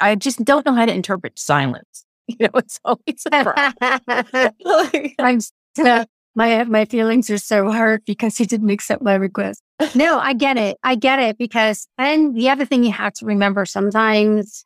I 0.00 0.14
just 0.14 0.44
don't 0.44 0.64
know 0.66 0.74
how 0.74 0.86
to 0.86 0.92
interpret 0.92 1.38
silence. 1.38 2.04
You 2.38 2.46
know, 2.46 2.50
it's 2.56 2.78
always 2.84 3.26
a 3.32 3.42
problem. 3.42 5.14
I'm 5.18 5.40
my 6.34 6.62
my 6.64 6.84
feelings 6.84 7.30
are 7.30 7.38
so 7.38 7.72
hurt 7.72 8.04
because 8.06 8.36
he 8.36 8.44
didn't 8.44 8.70
accept 8.70 9.02
my 9.02 9.14
request. 9.14 9.62
No, 9.94 10.18
I 10.18 10.34
get 10.34 10.56
it. 10.56 10.76
I 10.82 10.94
get 10.94 11.18
it 11.18 11.38
because 11.38 11.88
and 11.98 12.36
the 12.36 12.50
other 12.50 12.64
thing 12.64 12.84
you 12.84 12.92
have 12.92 13.14
to 13.14 13.26
remember 13.26 13.64
sometimes 13.64 14.64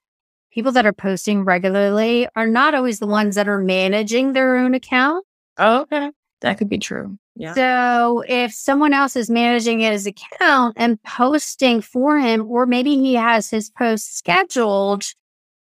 people 0.53 0.73
that 0.73 0.87
are 0.87 0.93
posting 0.93 1.45
regularly 1.45 2.29
are 2.37 2.47
not 2.47 2.75
always 2.75 2.99
the 2.99 3.07
ones 3.07 3.37
that 3.37 3.49
are 3.49 3.59
managing 3.59 4.33
their 4.33 4.57
own 4.57 4.75
account. 4.75 5.25
Oh, 5.57 5.83
okay. 5.83 6.11
That 6.43 6.59
could 6.59 6.69
be 6.69 6.79
true. 6.79 7.19
Yeah. 7.37 7.55
So 7.55 8.23
if 8.29 8.53
someone 8.53 8.93
else 8.93 9.17
is 9.17 9.31
managing 9.31 9.81
his 9.81 10.07
account 10.07 10.75
and 10.77 11.03
posting 11.03 11.81
for 11.81 12.19
him, 12.19 12.47
or 12.51 12.67
maybe 12.67 12.97
he 12.97 13.15
has 13.15 13.49
his 13.49 13.71
post 13.71 14.19
scheduled 14.19 15.05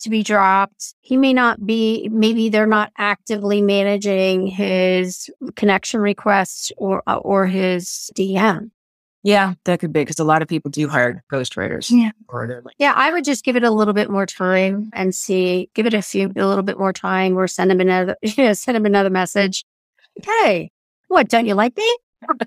to 0.01 0.11
be 0.11 0.23
dropped. 0.23 0.95
He 1.01 1.17
may 1.17 1.33
not 1.33 1.65
be, 1.65 2.09
maybe 2.11 2.49
they're 2.49 2.67
not 2.67 2.93
actively 2.99 3.63
managing 3.63 4.47
his 4.47 5.31
connection 5.57 6.01
requests 6.01 6.73
or, 6.77 7.03
uh, 7.07 7.17
or 7.17 7.47
his 7.47 8.11
DM. 8.17 8.71
Yeah, 9.23 9.55
that 9.65 9.81
could 9.81 9.93
be 9.93 10.01
because 10.01 10.19
a 10.19 10.25
lot 10.25 10.41
of 10.41 10.49
people 10.49 10.71
do 10.71 10.89
hire 10.89 11.23
ghostwriters. 11.31 11.91
Yeah. 11.91 12.13
Like- 12.33 12.75
yeah, 12.79 12.95
I 12.97 13.13
would 13.13 13.25
just 13.25 13.45
give 13.45 13.55
it 13.57 13.63
a 13.63 13.71
little 13.71 13.93
bit 13.93 14.09
more 14.11 14.25
time 14.25 14.89
and 14.95 15.15
see, 15.15 15.69
give 15.75 15.85
it 15.85 15.93
a 15.93 16.01
few, 16.01 16.33
a 16.35 16.47
little 16.47 16.63
bit 16.65 16.79
more 16.79 16.93
time 16.93 17.37
or 17.37 17.47
send 17.47 17.71
him 17.71 17.81
another, 17.81 18.17
you 18.23 18.45
know, 18.45 18.53
send 18.55 18.77
him 18.77 18.87
another 18.87 19.11
message. 19.11 19.65
Hey, 20.23 20.71
what, 21.09 21.29
don't 21.29 21.47
you 21.47 21.55
like 21.55 21.77
me? 21.77 21.97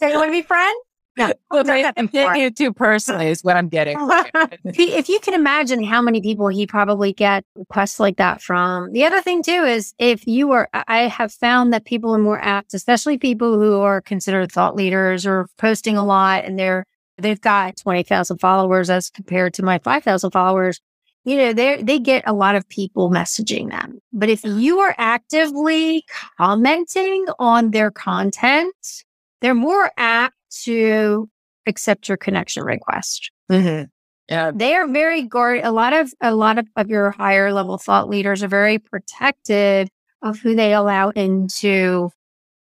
don't 0.00 0.10
you 0.10 0.16
want 0.16 0.28
to 0.28 0.32
be 0.32 0.42
friends? 0.42 0.78
No, 1.16 1.32
what 1.48 1.68
I'm 1.70 2.06
getting 2.06 2.42
it 2.42 2.56
too 2.56 2.72
personally 2.72 3.28
is 3.28 3.42
what 3.42 3.56
I'm 3.56 3.68
getting. 3.68 3.96
if 4.64 5.08
you 5.08 5.18
can 5.20 5.34
imagine 5.34 5.82
how 5.82 6.02
many 6.02 6.20
people 6.20 6.48
he 6.48 6.66
probably 6.66 7.12
get 7.12 7.44
requests 7.54 7.98
like 7.98 8.18
that 8.18 8.42
from. 8.42 8.92
The 8.92 9.04
other 9.04 9.22
thing 9.22 9.42
too 9.42 9.64
is 9.64 9.94
if 9.98 10.26
you 10.26 10.52
are, 10.52 10.68
I 10.74 11.08
have 11.08 11.32
found 11.32 11.72
that 11.72 11.86
people 11.86 12.14
are 12.14 12.18
more 12.18 12.40
apt, 12.40 12.74
especially 12.74 13.16
people 13.16 13.58
who 13.58 13.80
are 13.80 14.02
considered 14.02 14.52
thought 14.52 14.76
leaders 14.76 15.26
or 15.26 15.48
posting 15.56 15.96
a 15.96 16.04
lot 16.04 16.44
and 16.44 16.58
they're, 16.58 16.84
they've 17.16 17.40
got 17.40 17.78
20,000 17.78 18.38
followers 18.38 18.90
as 18.90 19.08
compared 19.08 19.54
to 19.54 19.62
my 19.62 19.78
5,000 19.78 20.30
followers. 20.30 20.80
You 21.24 21.36
know, 21.38 21.52
they 21.52 21.82
they 21.82 21.98
get 21.98 22.22
a 22.24 22.32
lot 22.32 22.54
of 22.54 22.68
people 22.68 23.10
messaging 23.10 23.70
them. 23.70 23.98
But 24.12 24.28
if 24.28 24.44
you 24.44 24.78
are 24.78 24.94
actively 24.96 26.04
commenting 26.38 27.26
on 27.40 27.72
their 27.72 27.90
content, 27.90 28.76
they're 29.40 29.52
more 29.52 29.90
apt 29.96 30.35
to 30.64 31.28
accept 31.66 32.08
your 32.08 32.16
connection 32.16 32.64
request. 32.64 33.30
Mm-hmm. 33.50 33.84
Yeah. 34.28 34.50
They 34.54 34.74
are 34.74 34.88
very 34.88 35.22
guard. 35.22 35.60
A 35.62 35.70
lot 35.70 35.92
of, 35.92 36.12
a 36.20 36.34
lot 36.34 36.58
of, 36.58 36.66
of 36.76 36.88
your 36.88 37.12
higher 37.12 37.52
level 37.52 37.78
thought 37.78 38.08
leaders 38.08 38.42
are 38.42 38.48
very 38.48 38.78
protective 38.78 39.88
of 40.22 40.38
who 40.38 40.56
they 40.56 40.72
allow 40.72 41.10
into 41.10 42.10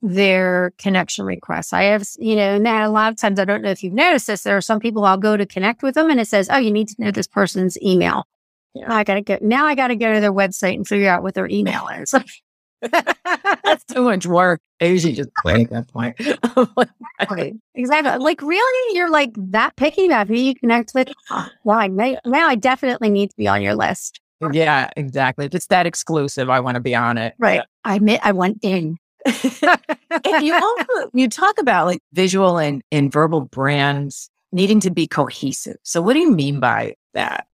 their 0.02 0.74
connection 0.80 1.26
requests. 1.26 1.74
I 1.74 1.84
have, 1.84 2.08
you 2.18 2.36
know, 2.36 2.56
and 2.56 2.66
that 2.66 2.88
a 2.88 2.90
lot 2.90 3.12
of 3.12 3.18
times, 3.18 3.40
I 3.40 3.46
don't 3.46 3.62
know 3.62 3.70
if 3.70 3.84
you've 3.84 3.94
noticed 3.94 4.26
this, 4.26 4.42
there 4.42 4.58
are 4.58 4.62
some 4.62 4.80
people 4.80 5.06
I'll 5.06 5.18
go 5.18 5.38
to 5.38 5.46
connect 5.46 5.84
with 5.84 5.94
them 5.94 6.10
and 6.10 6.20
it 6.20 6.28
says, 6.28 6.50
oh, 6.52 6.58
you 6.58 6.72
need 6.72 6.88
to 6.90 6.96
know 6.98 7.12
this 7.12 7.28
person's 7.28 7.80
email. 7.82 8.26
Yeah. 8.74 8.92
I 8.92 9.04
got 9.04 9.16
to 9.16 9.22
go. 9.22 9.38
Now 9.42 9.66
I 9.66 9.76
got 9.76 9.90
to 9.90 9.96
go 9.96 10.14
to 10.14 10.20
their 10.20 10.34
website 10.34 10.76
and 10.76 10.88
figure 10.88 11.10
out 11.10 11.22
what 11.22 11.36
their 11.36 11.48
email 11.48 11.88
is. 11.90 12.16
That's 12.82 13.84
too 13.86 14.04
much 14.04 14.26
work. 14.26 14.60
I 14.82 14.86
usually 14.86 15.14
just 15.14 15.30
play 15.36 15.64
at 15.64 15.70
that 15.70 15.88
point. 15.88 16.20
right. 17.30 17.56
Exactly. 17.76 18.18
Like, 18.18 18.42
really? 18.42 18.98
You're 18.98 19.10
like 19.10 19.32
that 19.38 19.76
picky 19.76 20.08
about 20.08 20.28
who 20.28 20.36
you 20.36 20.56
connect 20.56 20.94
with? 20.96 21.10
Ah. 21.30 21.52
Why? 21.64 21.88
Now, 21.88 22.18
now 22.26 22.48
I 22.48 22.56
definitely 22.56 23.10
need 23.10 23.30
to 23.30 23.36
be 23.38 23.48
on 23.48 23.62
your 23.62 23.76
list. 23.76 24.20
Yeah, 24.52 24.90
exactly. 24.98 25.46
If 25.46 25.54
it's 25.54 25.68
that 25.68 25.86
exclusive, 25.86 26.50
I 26.50 26.60
want 26.60 26.76
to 26.76 26.82
be 26.82 26.96
on 26.96 27.18
it. 27.18 27.36
Right. 27.38 27.62
I 27.84 27.96
admit 27.96 28.22
I 28.24 28.32
went 28.32 28.60
in. 28.64 28.98
If 29.26 30.42
you 30.42 30.54
also 30.54 31.10
you 31.14 31.30
talk 31.30 31.60
about 31.60 31.86
like 31.86 32.02
visual 32.14 32.58
and, 32.58 32.82
and 32.92 33.12
verbal 33.12 33.42
brands 33.42 34.30
needing 34.52 34.80
to 34.82 34.92
be 34.92 35.08
cohesive. 35.08 35.78
So 35.84 36.02
what 36.02 36.14
do 36.14 36.20
you 36.20 36.32
mean 36.32 36.60
by 36.60 36.96
that? 37.14 37.46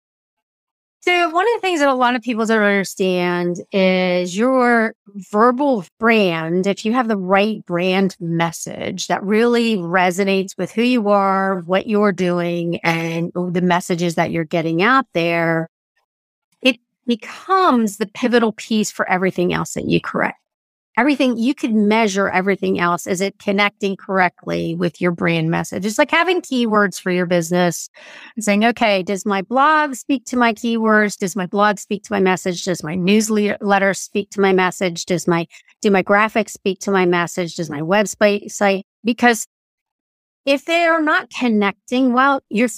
So 1.08 1.30
one 1.30 1.46
of 1.46 1.54
the 1.56 1.62
things 1.62 1.80
that 1.80 1.88
a 1.88 1.94
lot 1.94 2.16
of 2.16 2.22
people 2.22 2.46
don't 2.46 2.62
understand 2.62 3.62
is 3.72 4.38
your 4.38 4.94
verbal 5.32 5.86
brand. 6.02 6.68
If 6.68 6.84
you 6.84 6.92
have 6.92 7.08
the 7.08 7.16
right 7.16 7.66
brand 7.66 8.18
message 8.20 9.08
that 9.08 9.24
really 9.24 9.78
resonates 9.78 10.58
with 10.58 10.70
who 10.70 10.82
you 10.82 11.08
are, 11.08 11.62
what 11.62 11.88
you're 11.88 12.12
doing, 12.12 12.82
and 12.84 13.32
the 13.34 13.62
messages 13.62 14.16
that 14.16 14.32
you're 14.32 14.44
getting 14.44 14.82
out 14.82 15.06
there, 15.14 15.70
it 16.62 16.78
becomes 17.06 18.00
the 18.00 18.08
pivotal 18.08 18.52
piece 18.52 18.92
for 18.92 19.10
everything 19.10 19.54
else 19.54 19.76
that 19.76 19.86
you 19.86 20.02
correct 20.02 20.42
everything 20.98 21.38
you 21.38 21.54
can 21.54 21.88
measure 21.88 22.28
everything 22.28 22.80
else. 22.80 23.06
Is 23.06 23.22
it 23.22 23.38
connecting 23.38 23.96
correctly 23.96 24.76
with 24.76 25.00
your 25.00 25.12
brand 25.12 25.52
message? 25.52 25.86
It's 25.86 26.00
like 26.00 26.10
having 26.10 26.42
keywords 26.42 27.00
for 27.00 27.12
your 27.12 27.28
business 27.28 27.88
and 28.36 28.44
saying, 28.44 28.66
okay, 28.66 29.04
does 29.04 29.26
my 29.26 29.44
blog 29.44 29.94
speak 29.94 30.26
to 30.26 30.36
my 30.38 30.54
keywords? 30.54 31.16
Does 31.18 31.36
my 31.36 31.46
blog 31.46 31.78
speak 31.78 32.04
to 32.04 32.12
my 32.12 32.20
message? 32.20 32.66
Does 32.66 32.84
my 32.84 32.96
newsletter 32.96 33.94
speak 33.94 34.32
to 34.32 34.42
my 34.42 34.54
message? 34.54 35.06
Does 35.06 35.28
my, 35.28 35.46
do 35.82 35.92
my 35.92 36.02
graphics 36.02 36.50
speak 36.50 36.80
to 36.80 36.92
my 36.92 37.06
message? 37.06 37.56
Does 37.56 37.70
my 37.70 37.82
website 37.82 38.52
say, 38.52 38.84
because 39.04 39.46
if 40.46 40.66
they 40.66 40.86
are 40.86 41.02
not 41.02 41.30
connecting 41.30 42.14
well, 42.14 42.42
you're 42.50 42.70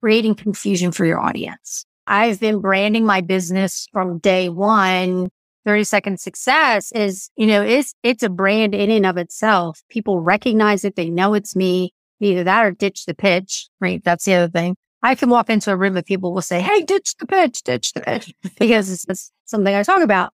creating 0.00 0.34
confusion 0.34 0.90
for 0.90 1.04
your 1.04 1.20
audience. 1.20 1.84
I've 2.06 2.40
been 2.40 2.60
branding 2.60 3.04
my 3.04 3.20
business 3.20 3.86
from 3.92 4.18
day 4.18 4.48
one 4.48 5.28
30 5.68 5.84
second 5.84 6.18
success 6.18 6.90
is, 6.92 7.30
you 7.36 7.46
know, 7.46 7.60
it's, 7.60 7.94
it's 8.02 8.22
a 8.22 8.30
brand 8.30 8.74
in 8.74 8.90
and 8.90 9.04
of 9.04 9.18
itself. 9.18 9.82
People 9.90 10.18
recognize 10.18 10.82
it. 10.82 10.96
They 10.96 11.10
know 11.10 11.34
it's 11.34 11.54
me. 11.54 11.92
Either 12.20 12.42
that 12.42 12.64
or 12.64 12.70
ditch 12.70 13.04
the 13.04 13.12
pitch, 13.14 13.68
right? 13.78 14.02
That's 14.02 14.24
the 14.24 14.32
other 14.32 14.48
thing. 14.48 14.76
I 15.02 15.14
can 15.14 15.28
walk 15.28 15.50
into 15.50 15.70
a 15.70 15.76
room 15.76 15.98
and 15.98 16.06
people 16.06 16.32
will 16.32 16.40
say, 16.40 16.62
Hey, 16.62 16.80
ditch 16.80 17.14
the 17.18 17.26
pitch, 17.26 17.62
ditch 17.64 17.92
the 17.92 18.00
pitch, 18.00 18.32
because 18.58 18.90
it's, 18.90 19.04
it's 19.10 19.30
something 19.44 19.74
I 19.74 19.82
talk 19.82 20.00
about. 20.00 20.32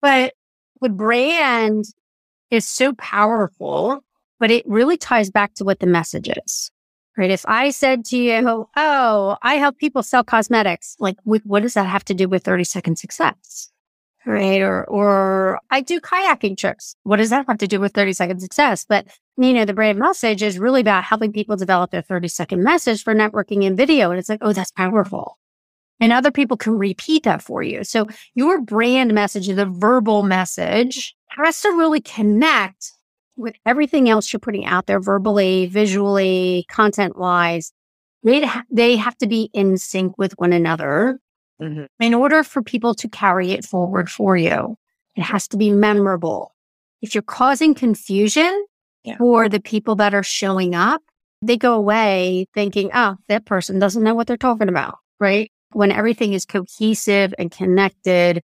But 0.00 0.32
with 0.80 0.96
brand 0.96 1.84
is 2.50 2.66
so 2.66 2.94
powerful, 2.94 4.00
but 4.40 4.50
it 4.50 4.66
really 4.66 4.96
ties 4.96 5.30
back 5.30 5.52
to 5.56 5.64
what 5.64 5.80
the 5.80 5.86
message 5.86 6.30
is. 6.46 6.70
Right. 7.14 7.30
If 7.30 7.44
I 7.46 7.70
said 7.70 8.06
to 8.06 8.16
you, 8.16 8.68
Oh, 8.74 9.36
I 9.42 9.56
help 9.56 9.76
people 9.76 10.02
sell 10.02 10.24
cosmetics, 10.24 10.96
like 10.98 11.18
what 11.24 11.62
does 11.62 11.74
that 11.74 11.86
have 11.86 12.06
to 12.06 12.14
do 12.14 12.26
with 12.26 12.44
30 12.44 12.64
second 12.64 12.96
success? 12.96 13.70
Right? 14.28 14.60
Or, 14.60 14.84
or 14.84 15.58
I 15.70 15.80
do 15.80 16.00
kayaking 16.00 16.58
trips. 16.58 16.94
What 17.02 17.16
does 17.16 17.30
that 17.30 17.46
have 17.48 17.58
to 17.58 17.66
do 17.66 17.80
with 17.80 17.94
30 17.94 18.12
second 18.12 18.40
success? 18.40 18.84
But, 18.86 19.06
you 19.38 19.54
know, 19.54 19.64
the 19.64 19.72
brand 19.72 19.98
message 19.98 20.42
is 20.42 20.58
really 20.58 20.82
about 20.82 21.04
helping 21.04 21.32
people 21.32 21.56
develop 21.56 21.90
their 21.90 22.02
30 22.02 22.28
second 22.28 22.62
message 22.62 23.02
for 23.02 23.14
networking 23.14 23.66
and 23.66 23.76
video. 23.76 24.10
And 24.10 24.18
it's 24.18 24.28
like, 24.28 24.40
oh, 24.42 24.52
that's 24.52 24.70
powerful. 24.70 25.38
And 25.98 26.12
other 26.12 26.30
people 26.30 26.56
can 26.56 26.78
repeat 26.78 27.24
that 27.24 27.42
for 27.42 27.62
you. 27.62 27.82
So 27.84 28.06
your 28.34 28.60
brand 28.60 29.14
message, 29.14 29.48
the 29.48 29.66
verbal 29.66 30.22
message 30.22 31.16
has 31.30 31.60
to 31.62 31.70
really 31.70 32.00
connect 32.00 32.92
with 33.36 33.56
everything 33.64 34.08
else 34.10 34.32
you're 34.32 34.40
putting 34.40 34.66
out 34.66 34.86
there 34.86 35.00
verbally, 35.00 35.66
visually, 35.66 36.66
content 36.68 37.16
wise. 37.16 37.72
They, 38.22 38.44
ha- 38.44 38.64
they 38.70 38.96
have 38.96 39.16
to 39.18 39.26
be 39.26 39.48
in 39.54 39.78
sync 39.78 40.18
with 40.18 40.34
one 40.36 40.52
another 40.52 41.18
Mm-hmm. 41.60 41.84
In 42.00 42.14
order 42.14 42.42
for 42.42 42.62
people 42.62 42.94
to 42.94 43.08
carry 43.08 43.52
it 43.52 43.64
forward 43.64 44.10
for 44.10 44.36
you, 44.36 44.76
it 45.16 45.22
has 45.22 45.48
to 45.48 45.56
be 45.56 45.70
memorable. 45.70 46.54
If 47.02 47.14
you're 47.14 47.22
causing 47.22 47.74
confusion 47.74 48.66
yeah. 49.04 49.16
for 49.18 49.48
the 49.48 49.60
people 49.60 49.96
that 49.96 50.14
are 50.14 50.22
showing 50.22 50.74
up, 50.74 51.02
they 51.42 51.56
go 51.56 51.74
away 51.74 52.46
thinking, 52.54 52.90
oh, 52.94 53.16
that 53.28 53.44
person 53.44 53.78
doesn't 53.78 54.02
know 54.02 54.14
what 54.14 54.26
they're 54.26 54.36
talking 54.36 54.68
about, 54.68 54.98
right? 55.20 55.50
When 55.72 55.92
everything 55.92 56.32
is 56.32 56.44
cohesive 56.44 57.34
and 57.38 57.50
connected, 57.50 58.42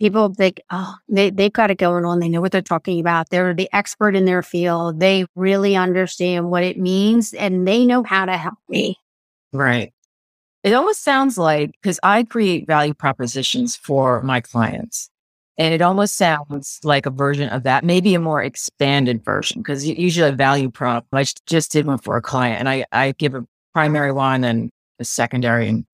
people 0.00 0.32
think, 0.34 0.60
oh, 0.70 0.94
they, 1.08 1.30
they've 1.30 1.52
got 1.52 1.70
it 1.70 1.78
going 1.78 2.04
on. 2.04 2.18
They 2.18 2.28
know 2.28 2.40
what 2.40 2.52
they're 2.52 2.62
talking 2.62 3.00
about. 3.00 3.30
They're 3.30 3.54
the 3.54 3.68
expert 3.72 4.16
in 4.16 4.24
their 4.24 4.42
field. 4.42 5.00
They 5.00 5.26
really 5.36 5.76
understand 5.76 6.50
what 6.50 6.64
it 6.64 6.78
means 6.78 7.34
and 7.34 7.66
they 7.66 7.84
know 7.84 8.02
how 8.02 8.24
to 8.24 8.36
help 8.36 8.58
me. 8.68 8.96
Right. 9.52 9.92
It 10.62 10.72
almost 10.74 11.02
sounds 11.02 11.38
like 11.38 11.72
because 11.82 11.98
I 12.02 12.22
create 12.22 12.66
value 12.66 12.94
propositions 12.94 13.76
for 13.76 14.22
my 14.22 14.40
clients. 14.40 15.08
And 15.58 15.74
it 15.74 15.82
almost 15.82 16.16
sounds 16.16 16.80
like 16.82 17.04
a 17.04 17.10
version 17.10 17.48
of 17.50 17.64
that, 17.64 17.84
maybe 17.84 18.14
a 18.14 18.20
more 18.20 18.42
expanded 18.42 19.22
version, 19.24 19.60
because 19.60 19.86
usually 19.86 20.30
a 20.30 20.32
value 20.32 20.70
prop. 20.70 21.06
I 21.12 21.24
just 21.46 21.72
did 21.72 21.86
one 21.86 21.98
for 21.98 22.16
a 22.16 22.22
client 22.22 22.58
and 22.60 22.68
I, 22.68 22.86
I 22.90 23.12
give 23.12 23.34
a 23.34 23.44
primary 23.74 24.12
one 24.12 24.44
and 24.44 24.70
a 24.98 25.04
secondary 25.04 25.68
and 25.68 25.84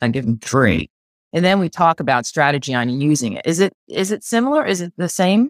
I 0.00 0.08
give 0.08 0.24
them 0.24 0.38
three. 0.38 0.88
And 1.32 1.44
then 1.44 1.60
we 1.60 1.68
talk 1.68 2.00
about 2.00 2.26
strategy 2.26 2.74
on 2.74 2.88
using 2.88 3.34
it. 3.34 3.46
Is 3.46 3.60
it 3.60 3.72
is 3.88 4.12
it 4.12 4.22
similar? 4.24 4.64
Is 4.64 4.80
it 4.80 4.92
the 4.96 5.08
same? 5.08 5.48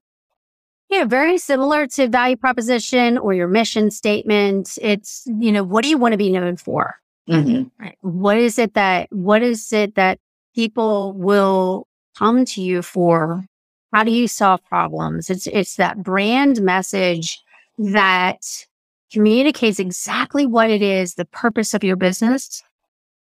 Yeah, 0.88 1.04
very 1.04 1.38
similar 1.38 1.86
to 1.88 2.08
value 2.08 2.36
proposition 2.36 3.16
or 3.16 3.32
your 3.32 3.48
mission 3.48 3.90
statement. 3.90 4.78
It's, 4.80 5.26
you 5.26 5.50
know, 5.50 5.64
what 5.64 5.82
do 5.82 5.88
you 5.88 5.96
want 5.96 6.12
to 6.12 6.18
be 6.18 6.30
known 6.30 6.56
for? 6.56 6.96
Mm-hmm. 7.28 7.82
Right. 7.82 7.96
What 8.00 8.38
is 8.38 8.58
it 8.58 8.74
that, 8.74 9.08
what 9.12 9.42
is 9.42 9.72
it 9.72 9.94
that 9.94 10.18
people 10.54 11.12
will 11.12 11.86
come 12.18 12.44
to 12.44 12.62
you 12.62 12.82
for? 12.82 13.46
How 13.92 14.04
do 14.04 14.10
you 14.10 14.26
solve 14.26 14.64
problems? 14.64 15.30
It's, 15.30 15.46
it's 15.46 15.76
that 15.76 16.02
brand 16.02 16.60
message 16.62 17.40
that 17.78 18.66
communicates 19.12 19.78
exactly 19.78 20.46
what 20.46 20.70
it 20.70 20.82
is, 20.82 21.14
the 21.14 21.26
purpose 21.26 21.74
of 21.74 21.84
your 21.84 21.96
business. 21.96 22.62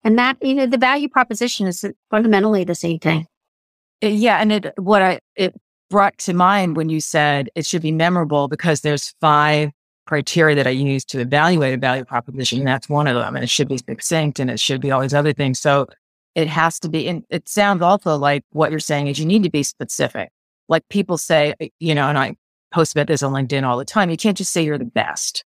And 0.04 0.18
that, 0.18 0.38
you 0.42 0.54
know, 0.54 0.66
the 0.66 0.78
value 0.78 1.10
proposition 1.10 1.68
is 1.68 1.86
fundamentally 2.10 2.64
the 2.64 2.76
same 2.76 3.00
thing. 3.00 3.28
Uh, 4.04 4.08
yeah. 4.08 4.38
And 4.38 4.52
it, 4.52 4.74
what 4.78 5.02
I, 5.02 5.20
it 5.36 5.54
brought 5.90 6.18
to 6.20 6.34
mind 6.34 6.76
when 6.76 6.90
you 6.90 7.00
said 7.00 7.50
it 7.56 7.66
should 7.66 7.82
be 7.82 7.92
memorable 7.92 8.48
because 8.48 8.82
there's 8.82 9.14
five 9.22 9.72
criteria 10.06 10.56
that 10.56 10.68
I 10.68 10.72
use 10.72 11.06
to 11.06 11.20
evaluate 11.20 11.74
a 11.74 11.78
value 11.78 12.06
proposition. 12.06 12.64
That's 12.64 12.90
one 12.90 13.08
of 13.08 13.16
them. 13.16 13.36
And 13.36 13.44
it 13.44 13.50
should 13.50 13.70
be 13.70 13.78
succinct 13.78 14.40
and 14.40 14.50
it 14.50 14.60
should 14.60 14.82
be 14.82 14.92
all 14.92 15.02
these 15.02 15.14
other 15.14 15.34
things. 15.34 15.60
So 15.60 15.88
it 16.36 16.48
has 16.48 16.80
to 16.80 16.90
be, 16.90 17.08
and 17.08 17.24
it 17.30 17.48
sounds 17.48 17.82
also 17.82 18.18
like 18.18 18.44
what 18.52 18.72
you're 18.72 18.80
saying 18.80 19.08
is 19.08 19.20
you 19.20 19.26
need 19.26 19.44
to 19.44 19.50
be 19.50 19.64
specific. 19.64 20.30
Like 20.68 20.88
people 20.90 21.18
say, 21.18 21.54
eh, 21.60 21.70
you 21.80 21.96
know, 21.96 22.08
and 22.08 22.18
I 22.18 22.36
post 22.72 22.94
about 22.94 23.08
this 23.08 23.24
on 23.24 23.34
LinkedIn 23.34 23.64
all 23.64 23.78
the 23.78 23.86
time. 23.86 24.10
You 24.10 24.18
can't 24.18 24.38
just 24.38 24.52
say 24.52 24.64
you're 24.64 24.78
the 24.78 24.86
best. 24.86 25.46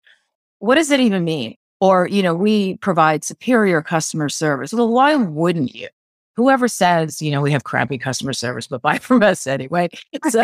What 0.59 0.75
does 0.75 0.91
it 0.91 0.99
even 0.99 1.23
mean? 1.23 1.55
Or, 1.79 2.07
you 2.07 2.21
know, 2.21 2.35
we 2.35 2.77
provide 2.77 3.23
superior 3.23 3.81
customer 3.81 4.29
service. 4.29 4.73
Well, 4.73 4.91
why 4.91 5.15
wouldn't 5.15 5.73
you? 5.73 5.87
Whoever 6.35 6.67
says, 6.67 7.21
you 7.21 7.31
know, 7.31 7.41
we 7.41 7.51
have 7.51 7.63
crappy 7.63 7.97
customer 7.97 8.33
service, 8.33 8.67
but 8.67 8.81
buy 8.81 8.97
from 8.97 9.23
us 9.23 9.47
anyway. 9.47 9.89
So, 10.29 10.41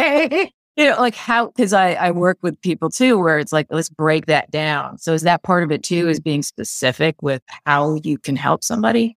you 0.77 0.85
know, 0.85 0.95
like 1.01 1.15
how, 1.15 1.47
because 1.47 1.73
I, 1.73 1.93
I 1.93 2.11
work 2.11 2.37
with 2.43 2.61
people 2.61 2.89
too, 2.89 3.17
where 3.17 3.39
it's 3.39 3.51
like, 3.51 3.65
let's 3.71 3.89
break 3.89 4.27
that 4.27 4.51
down. 4.51 4.99
So 4.99 5.13
is 5.13 5.23
that 5.23 5.41
part 5.41 5.63
of 5.63 5.71
it 5.71 5.81
too, 5.83 6.07
is 6.07 6.19
being 6.19 6.43
specific 6.43 7.21
with 7.21 7.41
how 7.65 7.95
you 8.03 8.19
can 8.19 8.35
help 8.35 8.63
somebody? 8.63 9.17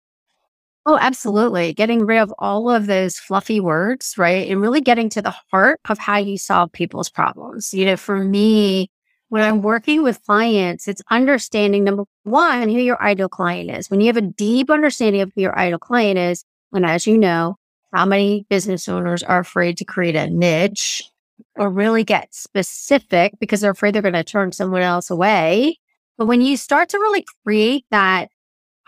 Oh, 0.86 0.98
absolutely. 0.98 1.74
Getting 1.74 2.06
rid 2.06 2.18
of 2.18 2.32
all 2.38 2.70
of 2.70 2.86
those 2.86 3.18
fluffy 3.18 3.60
words, 3.60 4.14
right? 4.16 4.50
And 4.50 4.62
really 4.62 4.80
getting 4.80 5.10
to 5.10 5.20
the 5.20 5.34
heart 5.50 5.78
of 5.90 5.98
how 5.98 6.16
you 6.16 6.38
solve 6.38 6.72
people's 6.72 7.10
problems. 7.10 7.74
You 7.74 7.84
know, 7.84 7.96
for 7.98 8.16
me, 8.16 8.90
when 9.28 9.42
I'm 9.42 9.60
working 9.60 10.02
with 10.02 10.24
clients, 10.24 10.88
it's 10.88 11.02
understanding 11.10 11.84
number 11.84 12.04
one, 12.24 12.70
who 12.70 12.78
your 12.78 13.00
ideal 13.02 13.28
client 13.28 13.70
is. 13.70 13.90
When 13.90 14.00
you 14.00 14.06
have 14.06 14.16
a 14.16 14.22
deep 14.22 14.70
understanding 14.70 15.20
of 15.20 15.30
who 15.34 15.42
your 15.42 15.56
ideal 15.58 15.78
client 15.78 16.18
is, 16.18 16.42
and 16.72 16.86
as 16.86 17.06
you 17.06 17.18
know, 17.18 17.56
how 17.92 18.06
many 18.06 18.46
business 18.48 18.88
owners 18.88 19.22
are 19.22 19.40
afraid 19.40 19.76
to 19.76 19.84
create 19.84 20.16
a 20.16 20.30
niche 20.30 21.04
or 21.56 21.70
really 21.70 22.04
get 22.04 22.34
specific 22.34 23.34
because 23.40 23.60
they're 23.60 23.70
afraid 23.70 23.94
they're 23.94 24.02
going 24.02 24.14
to 24.14 24.24
turn 24.24 24.52
someone 24.52 24.82
else 24.82 25.10
away. 25.10 25.78
But 26.16 26.26
when 26.26 26.40
you 26.40 26.56
start 26.56 26.88
to 26.90 26.98
really 26.98 27.24
create 27.44 27.84
that 27.90 28.28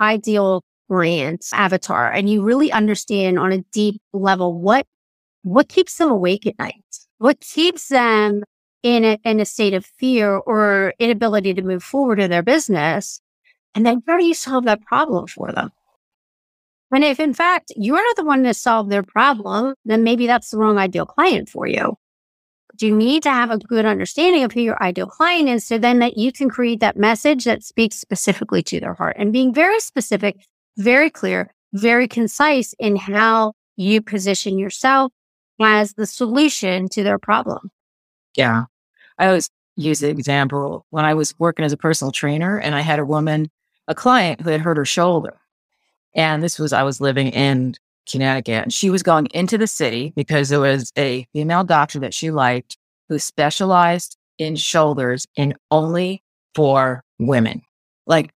ideal 0.00 0.64
brand 0.88 1.40
avatar 1.52 2.10
and 2.10 2.28
you 2.28 2.42
really 2.42 2.70
understand 2.70 3.38
on 3.38 3.52
a 3.52 3.62
deep 3.72 4.00
level 4.12 4.60
what 4.60 4.86
what 5.42 5.68
keeps 5.68 5.96
them 5.96 6.10
awake 6.10 6.46
at 6.46 6.58
night, 6.58 6.84
what 7.18 7.40
keeps 7.40 7.88
them 7.88 8.44
in 8.82 9.04
a, 9.04 9.18
in 9.24 9.40
a 9.40 9.44
state 9.44 9.74
of 9.74 9.84
fear 9.84 10.36
or 10.36 10.94
inability 10.98 11.54
to 11.54 11.62
move 11.62 11.82
forward 11.82 12.20
in 12.20 12.30
their 12.30 12.42
business, 12.42 13.20
and 13.74 13.84
then 13.86 14.02
how 14.06 14.18
do 14.18 14.24
you 14.24 14.34
solve 14.34 14.64
that 14.64 14.82
problem 14.82 15.26
for 15.26 15.50
them? 15.52 15.70
And 16.92 17.02
if 17.02 17.18
in 17.18 17.32
fact 17.32 17.72
you're 17.76 17.96
not 17.96 18.16
the 18.16 18.24
one 18.24 18.44
to 18.44 18.54
solve 18.54 18.88
their 18.88 19.02
problem, 19.02 19.74
then 19.84 20.04
maybe 20.04 20.26
that's 20.26 20.50
the 20.50 20.58
wrong 20.58 20.78
ideal 20.78 21.06
client 21.06 21.48
for 21.48 21.66
you. 21.66 21.96
You 22.82 22.94
need 22.94 23.22
to 23.22 23.30
have 23.30 23.50
a 23.50 23.58
good 23.58 23.84
understanding 23.84 24.44
of 24.44 24.52
who 24.52 24.60
your 24.60 24.82
ideal 24.82 25.06
client 25.06 25.48
is 25.48 25.66
so 25.66 25.78
then 25.78 26.00
that 26.00 26.18
you 26.18 26.32
can 26.32 26.48
create 26.48 26.80
that 26.80 26.96
message 26.96 27.44
that 27.44 27.62
speaks 27.62 27.96
specifically 27.96 28.62
to 28.64 28.80
their 28.80 28.94
heart 28.94 29.16
and 29.18 29.32
being 29.32 29.54
very 29.54 29.80
specific, 29.80 30.36
very 30.76 31.10
clear, 31.10 31.54
very 31.72 32.08
concise 32.08 32.74
in 32.78 32.96
how 32.96 33.52
you 33.76 34.02
position 34.02 34.58
yourself 34.58 35.12
as 35.60 35.94
the 35.94 36.06
solution 36.06 36.88
to 36.88 37.02
their 37.02 37.18
problem. 37.18 37.70
Yeah. 38.36 38.64
I 39.18 39.28
always 39.28 39.48
use 39.76 40.00
the 40.00 40.08
example 40.08 40.86
when 40.90 41.04
I 41.04 41.14
was 41.14 41.38
working 41.38 41.64
as 41.64 41.72
a 41.72 41.76
personal 41.76 42.12
trainer 42.12 42.58
and 42.58 42.74
I 42.74 42.80
had 42.80 42.98
a 42.98 43.04
woman, 43.04 43.50
a 43.88 43.94
client 43.94 44.40
who 44.40 44.50
had 44.50 44.60
hurt 44.60 44.76
her 44.76 44.84
shoulder. 44.84 45.38
And 46.14 46.42
this 46.42 46.58
was, 46.58 46.72
I 46.72 46.82
was 46.82 47.00
living 47.00 47.28
in 47.28 47.74
Connecticut. 48.10 48.64
And 48.64 48.72
she 48.72 48.90
was 48.90 49.02
going 49.02 49.26
into 49.34 49.58
the 49.58 49.66
city 49.66 50.12
because 50.16 50.48
there 50.48 50.60
was 50.60 50.92
a 50.96 51.26
female 51.32 51.64
doctor 51.64 51.98
that 52.00 52.14
she 52.14 52.30
liked 52.30 52.76
who 53.08 53.18
specialized 53.18 54.16
in 54.38 54.56
shoulders 54.56 55.26
and 55.36 55.54
only 55.70 56.22
for 56.54 57.02
women. 57.18 57.62
Like 58.06 58.30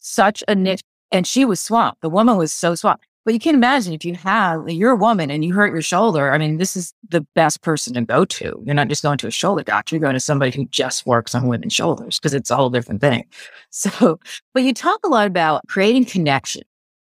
such 0.00 0.42
a 0.48 0.54
niche. 0.54 0.82
And 1.10 1.26
she 1.26 1.44
was 1.44 1.60
swamped. 1.60 2.00
The 2.00 2.08
woman 2.08 2.36
was 2.36 2.52
so 2.52 2.74
swamped. 2.74 3.04
But 3.24 3.34
you 3.34 3.40
can 3.40 3.54
imagine 3.54 3.92
if 3.92 4.04
you 4.04 4.14
have, 4.16 4.68
you're 4.68 4.92
a 4.92 4.96
woman 4.96 5.30
and 5.30 5.44
you 5.44 5.54
hurt 5.54 5.72
your 5.72 5.82
shoulder. 5.82 6.32
I 6.32 6.38
mean, 6.38 6.56
this 6.56 6.74
is 6.74 6.92
the 7.08 7.20
best 7.36 7.62
person 7.62 7.94
to 7.94 8.00
go 8.00 8.24
to. 8.24 8.60
You're 8.64 8.74
not 8.74 8.88
just 8.88 9.02
going 9.02 9.18
to 9.18 9.28
a 9.28 9.30
shoulder 9.30 9.62
doctor. 9.62 9.94
You're 9.94 10.00
going 10.00 10.14
to 10.14 10.20
somebody 10.20 10.50
who 10.50 10.66
just 10.66 11.06
works 11.06 11.34
on 11.34 11.46
women's 11.46 11.72
shoulders 11.72 12.18
because 12.18 12.34
it's 12.34 12.50
a 12.50 12.56
whole 12.56 12.70
different 12.70 13.00
thing. 13.00 13.24
So, 13.74 14.20
but 14.52 14.64
you 14.64 14.74
talk 14.74 15.00
a 15.02 15.08
lot 15.08 15.26
about 15.26 15.66
creating 15.66 16.04
connection. 16.04 16.62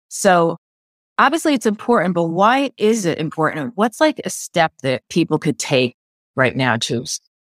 So 0.06 0.58
obviously 1.22 1.54
it's 1.54 1.66
important, 1.66 2.14
but 2.14 2.24
why 2.24 2.72
is 2.78 3.06
it 3.06 3.18
important? 3.18 3.72
What's 3.76 4.00
like 4.00 4.20
a 4.24 4.30
step 4.30 4.72
that 4.82 5.08
people 5.08 5.38
could 5.38 5.58
take 5.58 5.96
right 6.34 6.56
now 6.56 6.76
to, 6.78 7.04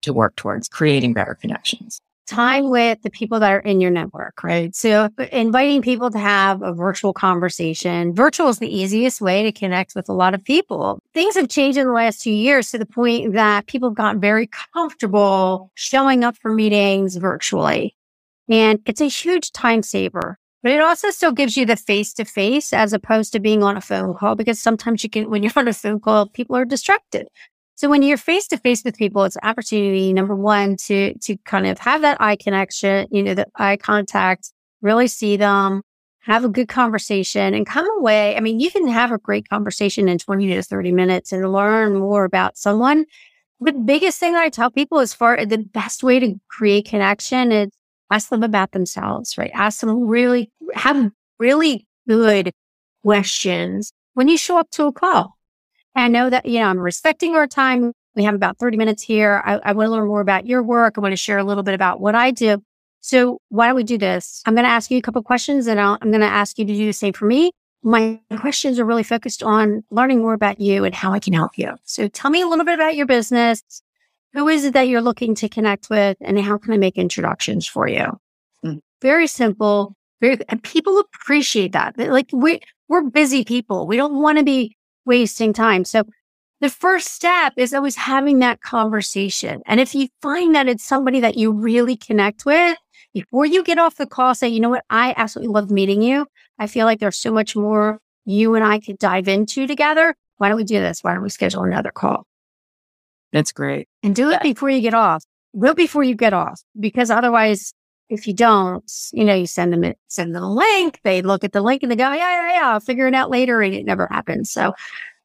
to 0.02 0.12
work 0.12 0.36
towards 0.36 0.68
creating 0.68 1.14
better 1.14 1.34
connections? 1.34 1.98
Time 2.26 2.70
with 2.70 3.00
the 3.02 3.10
people 3.10 3.40
that 3.40 3.50
are 3.50 3.60
in 3.60 3.80
your 3.80 3.90
network, 3.90 4.42
right? 4.42 4.74
So 4.74 5.08
inviting 5.32 5.80
people 5.80 6.10
to 6.10 6.18
have 6.18 6.62
a 6.62 6.72
virtual 6.72 7.12
conversation. 7.14 8.14
Virtual 8.14 8.48
is 8.48 8.58
the 8.58 8.74
easiest 8.74 9.20
way 9.20 9.42
to 9.42 9.52
connect 9.52 9.94
with 9.94 10.08
a 10.10 10.14
lot 10.14 10.34
of 10.34 10.44
people. 10.44 10.98
Things 11.14 11.34
have 11.34 11.48
changed 11.48 11.78
in 11.78 11.86
the 11.86 11.92
last 11.92 12.22
two 12.22 12.32
years 12.32 12.70
to 12.70 12.78
the 12.78 12.86
point 12.86 13.32
that 13.32 13.66
people 13.66 13.90
have 13.90 13.96
gotten 13.96 14.20
very 14.20 14.48
comfortable 14.74 15.70
showing 15.74 16.22
up 16.22 16.36
for 16.36 16.52
meetings 16.52 17.16
virtually. 17.16 17.96
And 18.48 18.80
it's 18.84 19.00
a 19.00 19.08
huge 19.08 19.52
time 19.52 19.82
saver. 19.82 20.38
But 20.64 20.72
it 20.72 20.80
also 20.80 21.10
still 21.10 21.32
gives 21.32 21.58
you 21.58 21.66
the 21.66 21.76
face 21.76 22.14
to 22.14 22.24
face 22.24 22.72
as 22.72 22.94
opposed 22.94 23.34
to 23.34 23.38
being 23.38 23.62
on 23.62 23.76
a 23.76 23.82
phone 23.82 24.14
call 24.14 24.34
because 24.34 24.58
sometimes 24.58 25.04
you 25.04 25.10
can, 25.10 25.28
when 25.28 25.42
you're 25.42 25.52
on 25.56 25.68
a 25.68 25.74
phone 25.74 26.00
call, 26.00 26.26
people 26.26 26.56
are 26.56 26.64
distracted. 26.64 27.28
So 27.74 27.90
when 27.90 28.02
you're 28.02 28.16
face 28.16 28.48
to 28.48 28.56
face 28.56 28.82
with 28.82 28.96
people, 28.96 29.24
it's 29.24 29.36
opportunity, 29.42 30.14
number 30.14 30.34
one, 30.34 30.76
to, 30.86 31.12
to 31.18 31.36
kind 31.44 31.66
of 31.66 31.78
have 31.80 32.00
that 32.00 32.16
eye 32.18 32.36
connection, 32.36 33.06
you 33.10 33.22
know, 33.22 33.34
the 33.34 33.46
eye 33.56 33.76
contact, 33.76 34.52
really 34.80 35.06
see 35.06 35.36
them, 35.36 35.82
have 36.20 36.44
a 36.44 36.48
good 36.48 36.68
conversation 36.68 37.52
and 37.52 37.66
come 37.66 37.86
away. 37.98 38.34
I 38.34 38.40
mean, 38.40 38.58
you 38.58 38.70
can 38.70 38.88
have 38.88 39.12
a 39.12 39.18
great 39.18 39.46
conversation 39.50 40.08
in 40.08 40.16
20 40.16 40.46
to 40.54 40.62
30 40.62 40.92
minutes 40.92 41.30
and 41.30 41.52
learn 41.52 41.96
more 41.96 42.24
about 42.24 42.56
someone. 42.56 43.04
The 43.60 43.72
biggest 43.72 44.18
thing 44.18 44.32
that 44.32 44.42
I 44.42 44.48
tell 44.48 44.70
people 44.70 45.00
is 45.00 45.12
for 45.12 45.44
the 45.44 45.58
best 45.58 46.02
way 46.02 46.20
to 46.20 46.40
create 46.48 46.86
connection 46.86 47.52
is 47.52 47.68
ask 48.10 48.28
them 48.28 48.42
about 48.42 48.72
themselves, 48.72 49.36
right? 49.36 49.50
Ask 49.54 49.80
them 49.80 50.06
really, 50.06 50.50
have 50.74 51.10
really 51.38 51.86
good 52.08 52.52
questions 53.02 53.92
when 54.14 54.28
you 54.28 54.36
show 54.36 54.58
up 54.58 54.70
to 54.70 54.86
a 54.86 54.92
call. 54.92 55.36
And 55.94 56.04
I 56.04 56.08
know 56.08 56.30
that, 56.30 56.46
you 56.46 56.60
know, 56.60 56.68
I'm 56.68 56.78
respecting 56.78 57.36
our 57.36 57.46
time. 57.46 57.92
We 58.14 58.24
have 58.24 58.34
about 58.34 58.58
30 58.58 58.76
minutes 58.76 59.02
here. 59.02 59.42
I, 59.44 59.54
I 59.56 59.72
want 59.72 59.88
to 59.88 59.92
learn 59.92 60.06
more 60.06 60.20
about 60.20 60.46
your 60.46 60.62
work. 60.62 60.94
I 60.96 61.00
want 61.00 61.12
to 61.12 61.16
share 61.16 61.38
a 61.38 61.44
little 61.44 61.62
bit 61.62 61.74
about 61.74 62.00
what 62.00 62.14
I 62.14 62.30
do. 62.30 62.62
So 63.00 63.38
why 63.48 63.66
don't 63.66 63.76
we 63.76 63.84
do 63.84 63.98
this? 63.98 64.42
I'm 64.46 64.54
going 64.54 64.64
to 64.64 64.70
ask 64.70 64.90
you 64.90 64.98
a 64.98 65.02
couple 65.02 65.22
questions 65.22 65.66
and 65.66 65.78
i 65.78 65.98
am 66.00 66.10
going 66.10 66.20
to 66.20 66.26
ask 66.26 66.58
you 66.58 66.64
to 66.64 66.72
do 66.72 66.86
the 66.86 66.92
same 66.92 67.12
for 67.12 67.26
me. 67.26 67.50
My 67.82 68.18
questions 68.38 68.78
are 68.78 68.84
really 68.84 69.02
focused 69.02 69.42
on 69.42 69.82
learning 69.90 70.20
more 70.20 70.32
about 70.32 70.58
you 70.58 70.84
and 70.84 70.94
how 70.94 71.12
I 71.12 71.20
can 71.20 71.34
help 71.34 71.58
you. 71.58 71.74
So 71.84 72.08
tell 72.08 72.30
me 72.30 72.40
a 72.40 72.46
little 72.46 72.64
bit 72.64 72.74
about 72.74 72.96
your 72.96 73.04
business, 73.04 73.62
who 74.32 74.48
is 74.48 74.64
it 74.64 74.72
that 74.72 74.88
you're 74.88 75.02
looking 75.02 75.34
to 75.36 75.48
connect 75.50 75.90
with 75.90 76.16
and 76.20 76.38
how 76.40 76.56
can 76.56 76.72
I 76.72 76.78
make 76.78 76.96
introductions 76.96 77.66
for 77.66 77.86
you? 77.86 78.18
Mm. 78.64 78.80
Very 79.02 79.26
simple. 79.26 79.94
Very, 80.24 80.38
and 80.48 80.62
people 80.62 80.98
appreciate 80.98 81.72
that. 81.72 81.98
Like 81.98 82.30
we, 82.32 82.60
we're 82.88 83.02
busy 83.02 83.44
people. 83.44 83.86
We 83.86 83.98
don't 83.98 84.22
want 84.22 84.38
to 84.38 84.44
be 84.44 84.74
wasting 85.04 85.52
time. 85.52 85.84
So 85.84 86.04
the 86.62 86.70
first 86.70 87.08
step 87.08 87.52
is 87.58 87.74
always 87.74 87.96
having 87.96 88.38
that 88.38 88.62
conversation. 88.62 89.60
And 89.66 89.80
if 89.80 89.94
you 89.94 90.08
find 90.22 90.54
that 90.54 90.66
it's 90.66 90.82
somebody 90.82 91.20
that 91.20 91.36
you 91.36 91.52
really 91.52 91.94
connect 91.94 92.46
with, 92.46 92.78
before 93.12 93.44
you 93.44 93.62
get 93.62 93.78
off 93.78 93.96
the 93.96 94.06
call, 94.06 94.34
say, 94.34 94.48
you 94.48 94.60
know 94.60 94.70
what? 94.70 94.84
I 94.88 95.12
absolutely 95.18 95.52
love 95.52 95.70
meeting 95.70 96.00
you. 96.00 96.26
I 96.58 96.68
feel 96.68 96.86
like 96.86 97.00
there's 97.00 97.18
so 97.18 97.30
much 97.30 97.54
more 97.54 98.00
you 98.24 98.54
and 98.54 98.64
I 98.64 98.80
could 98.80 98.98
dive 98.98 99.28
into 99.28 99.66
together. 99.66 100.14
Why 100.38 100.48
don't 100.48 100.56
we 100.56 100.64
do 100.64 100.80
this? 100.80 101.00
Why 101.02 101.12
don't 101.12 101.22
we 101.22 101.28
schedule 101.28 101.64
another 101.64 101.90
call? 101.90 102.26
That's 103.30 103.52
great. 103.52 103.88
And 104.02 104.16
do 104.16 104.30
it 104.30 104.40
before 104.42 104.70
you 104.70 104.80
get 104.80 104.94
off. 104.94 105.22
It 105.52 105.76
before 105.76 106.02
you 106.02 106.14
get 106.14 106.32
off, 106.32 106.62
because 106.80 107.10
otherwise, 107.10 107.74
if 108.08 108.26
you 108.26 108.34
don't, 108.34 108.90
you 109.12 109.24
know, 109.24 109.34
you 109.34 109.46
send 109.46 109.72
them 109.72 109.84
it, 109.84 109.98
send 110.08 110.34
them 110.34 110.42
a 110.42 110.52
link. 110.52 111.00
They 111.04 111.22
look 111.22 111.44
at 111.44 111.52
the 111.52 111.62
link 111.62 111.82
and 111.82 111.90
they 111.90 111.96
go, 111.96 112.12
yeah, 112.12 112.16
yeah, 112.16 112.54
yeah, 112.54 112.68
I'll 112.70 112.80
figure 112.80 113.06
it 113.06 113.14
out 113.14 113.30
later, 113.30 113.62
and 113.62 113.74
it 113.74 113.84
never 113.84 114.06
happens. 114.10 114.50
So, 114.50 114.74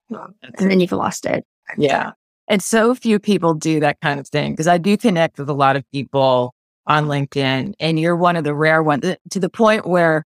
and 0.10 0.72
then 0.72 0.80
you've 0.80 0.92
lost 0.92 1.26
it. 1.26 1.46
Yeah, 1.78 2.12
and 2.48 2.64
so 2.64 2.96
few 2.96 3.20
people 3.20 3.54
do 3.54 3.80
that 3.80 4.00
kind 4.02 4.20
of 4.20 4.28
thing 4.28 4.54
because 4.54 4.68
I 4.68 4.78
do 4.78 4.98
connect 4.98 5.38
with 5.38 5.50
a 5.50 5.54
lot 5.54 5.76
of 5.76 5.84
people 5.92 6.54
on 6.88 7.06
LinkedIn, 7.06 7.74
and 7.80 8.00
you're 8.00 8.16
one 8.16 8.36
of 8.36 8.44
the 8.44 8.56
rare 8.56 8.82
ones 8.82 9.16
to 9.30 9.40
the 9.40 9.50
point 9.50 9.88
where 9.88 10.26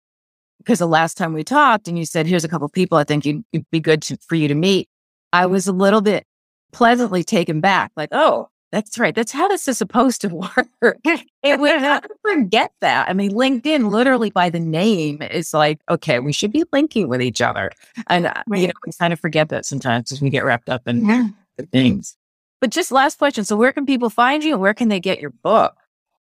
because 0.59 0.79
the 0.79 0.87
last 0.87 1.15
time 1.15 1.33
we 1.33 1.43
talked 1.43 1.87
and 1.87 1.97
you 1.97 2.05
said 2.05 2.25
here's 2.25 2.43
a 2.43 2.47
couple 2.47 2.67
people 2.69 2.97
I 2.97 3.03
think 3.03 3.25
you'd, 3.25 3.43
it'd 3.53 3.69
be 3.71 3.79
good 3.79 4.01
to, 4.03 4.17
for 4.27 4.35
you 4.35 4.47
to 4.47 4.55
meet, 4.55 4.89
I 5.31 5.45
mm. 5.45 5.51
was 5.51 5.67
a 5.67 5.73
little 5.73 6.01
bit 6.01 6.25
pleasantly 6.73 7.23
taken 7.23 7.61
back, 7.61 7.91
like, 7.95 8.09
oh, 8.11 8.49
that's 8.75 8.99
right. 8.99 9.15
That's 9.15 9.31
how 9.31 9.47
this 9.47 9.69
is 9.69 9.77
supposed 9.77 10.19
to 10.19 10.27
work. 10.81 10.99
and 11.43 11.61
we 11.61 11.69
have 11.69 12.01
to 12.01 12.15
forget 12.21 12.73
that. 12.81 13.07
I 13.07 13.13
mean, 13.13 13.31
LinkedIn 13.31 13.89
literally 13.89 14.31
by 14.31 14.49
the 14.49 14.59
name 14.59 15.21
is 15.21 15.53
like, 15.53 15.79
okay, 15.89 16.19
we 16.19 16.33
should 16.33 16.51
be 16.51 16.65
linking 16.73 17.07
with 17.07 17.21
each 17.21 17.39
other. 17.39 17.71
And, 18.07 18.27
uh, 18.27 18.33
right. 18.47 18.61
you 18.61 18.67
know, 18.67 18.73
we 18.85 18.91
kind 18.91 19.13
of 19.13 19.19
forget 19.21 19.47
that 19.47 19.65
sometimes 19.65 20.11
as 20.11 20.21
we 20.21 20.29
get 20.29 20.43
wrapped 20.43 20.67
up 20.67 20.89
in 20.89 21.05
yeah. 21.05 21.29
the 21.55 21.65
things. 21.67 22.17
But 22.59 22.71
just 22.71 22.91
last 22.91 23.17
question. 23.17 23.45
So 23.45 23.55
where 23.55 23.71
can 23.71 23.85
people 23.85 24.09
find 24.09 24.43
you 24.43 24.51
and 24.51 24.61
where 24.61 24.73
can 24.73 24.89
they 24.89 24.99
get 24.99 25.21
your 25.21 25.29
book? 25.29 25.77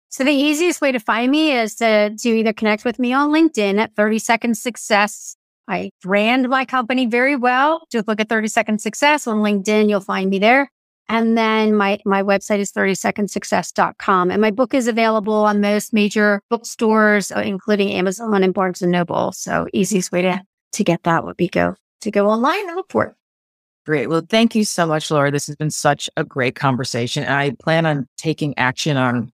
So 0.09 0.23
the 0.23 0.31
easiest 0.31 0.81
way 0.81 0.91
to 0.91 0.99
find 0.99 1.31
me 1.31 1.51
is 1.51 1.73
to, 1.77 2.15
to 2.15 2.29
either 2.29 2.53
connect 2.53 2.85
with 2.85 2.99
me 2.99 3.11
on 3.11 3.31
LinkedIn 3.31 3.79
at 3.79 3.95
30 3.95 4.19
Second 4.19 4.55
Success 4.55 5.35
I 5.67 5.89
brand 6.01 6.47
my 6.47 6.65
company 6.65 7.07
very 7.07 7.35
well. 7.35 7.87
Just 7.91 8.07
look 8.07 8.19
at 8.19 8.29
30 8.29 8.47
Second 8.49 8.81
Success 8.81 9.25
on 9.25 9.37
LinkedIn. 9.37 9.89
You'll 9.89 9.99
find 9.99 10.29
me 10.29 10.39
there. 10.39 10.69
And 11.07 11.37
then 11.37 11.75
my, 11.75 11.99
my 12.05 12.23
website 12.23 12.59
is 12.59 12.71
30secondsuccess.com. 12.71 14.31
And 14.31 14.41
my 14.41 14.51
book 14.51 14.73
is 14.73 14.87
available 14.87 15.33
on 15.33 15.61
most 15.61 15.93
major 15.93 16.41
bookstores, 16.49 17.31
uh, 17.31 17.41
including 17.41 17.91
Amazon 17.91 18.43
and 18.43 18.53
Barnes 18.53 18.81
and 18.81 18.91
Noble. 18.91 19.31
So 19.31 19.67
easiest 19.73 20.11
way 20.11 20.23
to, 20.23 20.41
to 20.73 20.83
get 20.83 21.03
that 21.03 21.23
would 21.23 21.37
be 21.37 21.47
go 21.47 21.75
to 22.01 22.11
go 22.11 22.27
online 22.27 22.67
and 22.67 22.75
look 22.75 22.91
for 22.91 23.05
it. 23.05 23.13
Great. 23.85 24.07
Well, 24.07 24.23
thank 24.27 24.55
you 24.55 24.63
so 24.65 24.87
much, 24.87 25.11
Laura. 25.11 25.29
This 25.31 25.45
has 25.45 25.55
been 25.55 25.69
such 25.69 26.09
a 26.17 26.23
great 26.23 26.55
conversation. 26.55 27.23
And 27.23 27.33
I 27.33 27.51
plan 27.51 27.85
on 27.85 28.07
taking 28.17 28.57
action 28.57 28.97
on 28.97 29.31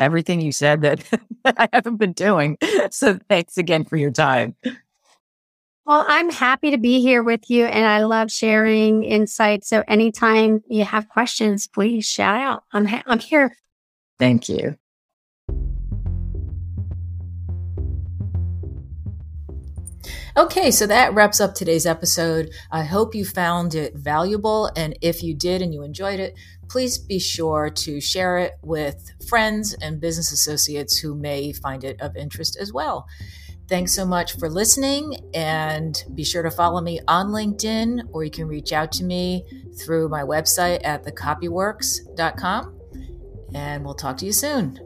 everything 0.00 0.40
you 0.40 0.50
said 0.50 0.80
that 0.80 1.04
I 1.44 1.68
haven't 1.72 1.96
been 1.96 2.12
doing. 2.12 2.58
So 2.90 3.18
thanks 3.28 3.56
again 3.56 3.84
for 3.84 3.96
your 3.96 4.10
time. 4.10 4.56
Well, 5.86 6.06
I'm 6.08 6.30
happy 6.30 6.70
to 6.70 6.78
be 6.78 7.02
here 7.02 7.22
with 7.22 7.50
you 7.50 7.66
and 7.66 7.84
I 7.84 8.04
love 8.04 8.32
sharing 8.32 9.04
insights. 9.04 9.68
So 9.68 9.84
anytime 9.86 10.62
you 10.66 10.82
have 10.84 11.10
questions, 11.10 11.66
please 11.66 12.06
shout 12.06 12.40
out. 12.40 12.64
I'm, 12.72 12.86
ha- 12.86 13.02
I'm 13.06 13.18
here. 13.18 13.54
Thank 14.18 14.48
you. 14.48 14.78
Okay, 20.36 20.70
so 20.70 20.86
that 20.86 21.14
wraps 21.14 21.40
up 21.40 21.54
today's 21.54 21.86
episode. 21.86 22.50
I 22.72 22.82
hope 22.82 23.14
you 23.14 23.24
found 23.24 23.74
it 23.74 23.94
valuable. 23.94 24.70
And 24.74 24.98
if 25.02 25.22
you 25.22 25.34
did 25.34 25.60
and 25.60 25.72
you 25.72 25.82
enjoyed 25.82 26.18
it, 26.18 26.34
please 26.68 26.96
be 26.96 27.18
sure 27.18 27.68
to 27.70 28.00
share 28.00 28.38
it 28.38 28.54
with 28.62 29.12
friends 29.28 29.74
and 29.80 30.00
business 30.00 30.32
associates 30.32 30.98
who 30.98 31.14
may 31.14 31.52
find 31.52 31.84
it 31.84 32.00
of 32.00 32.16
interest 32.16 32.56
as 32.58 32.72
well. 32.72 33.06
Thanks 33.66 33.92
so 33.94 34.04
much 34.04 34.36
for 34.38 34.50
listening, 34.50 35.16
and 35.32 36.04
be 36.14 36.22
sure 36.22 36.42
to 36.42 36.50
follow 36.50 36.82
me 36.82 37.00
on 37.08 37.28
LinkedIn, 37.28 38.08
or 38.12 38.22
you 38.22 38.30
can 38.30 38.46
reach 38.46 38.72
out 38.72 38.92
to 38.92 39.04
me 39.04 39.46
through 39.78 40.08
my 40.10 40.22
website 40.22 40.80
at 40.84 41.04
thecopyworx.com. 41.04 42.80
And 43.54 43.84
we'll 43.84 43.94
talk 43.94 44.18
to 44.18 44.26
you 44.26 44.32
soon. 44.32 44.78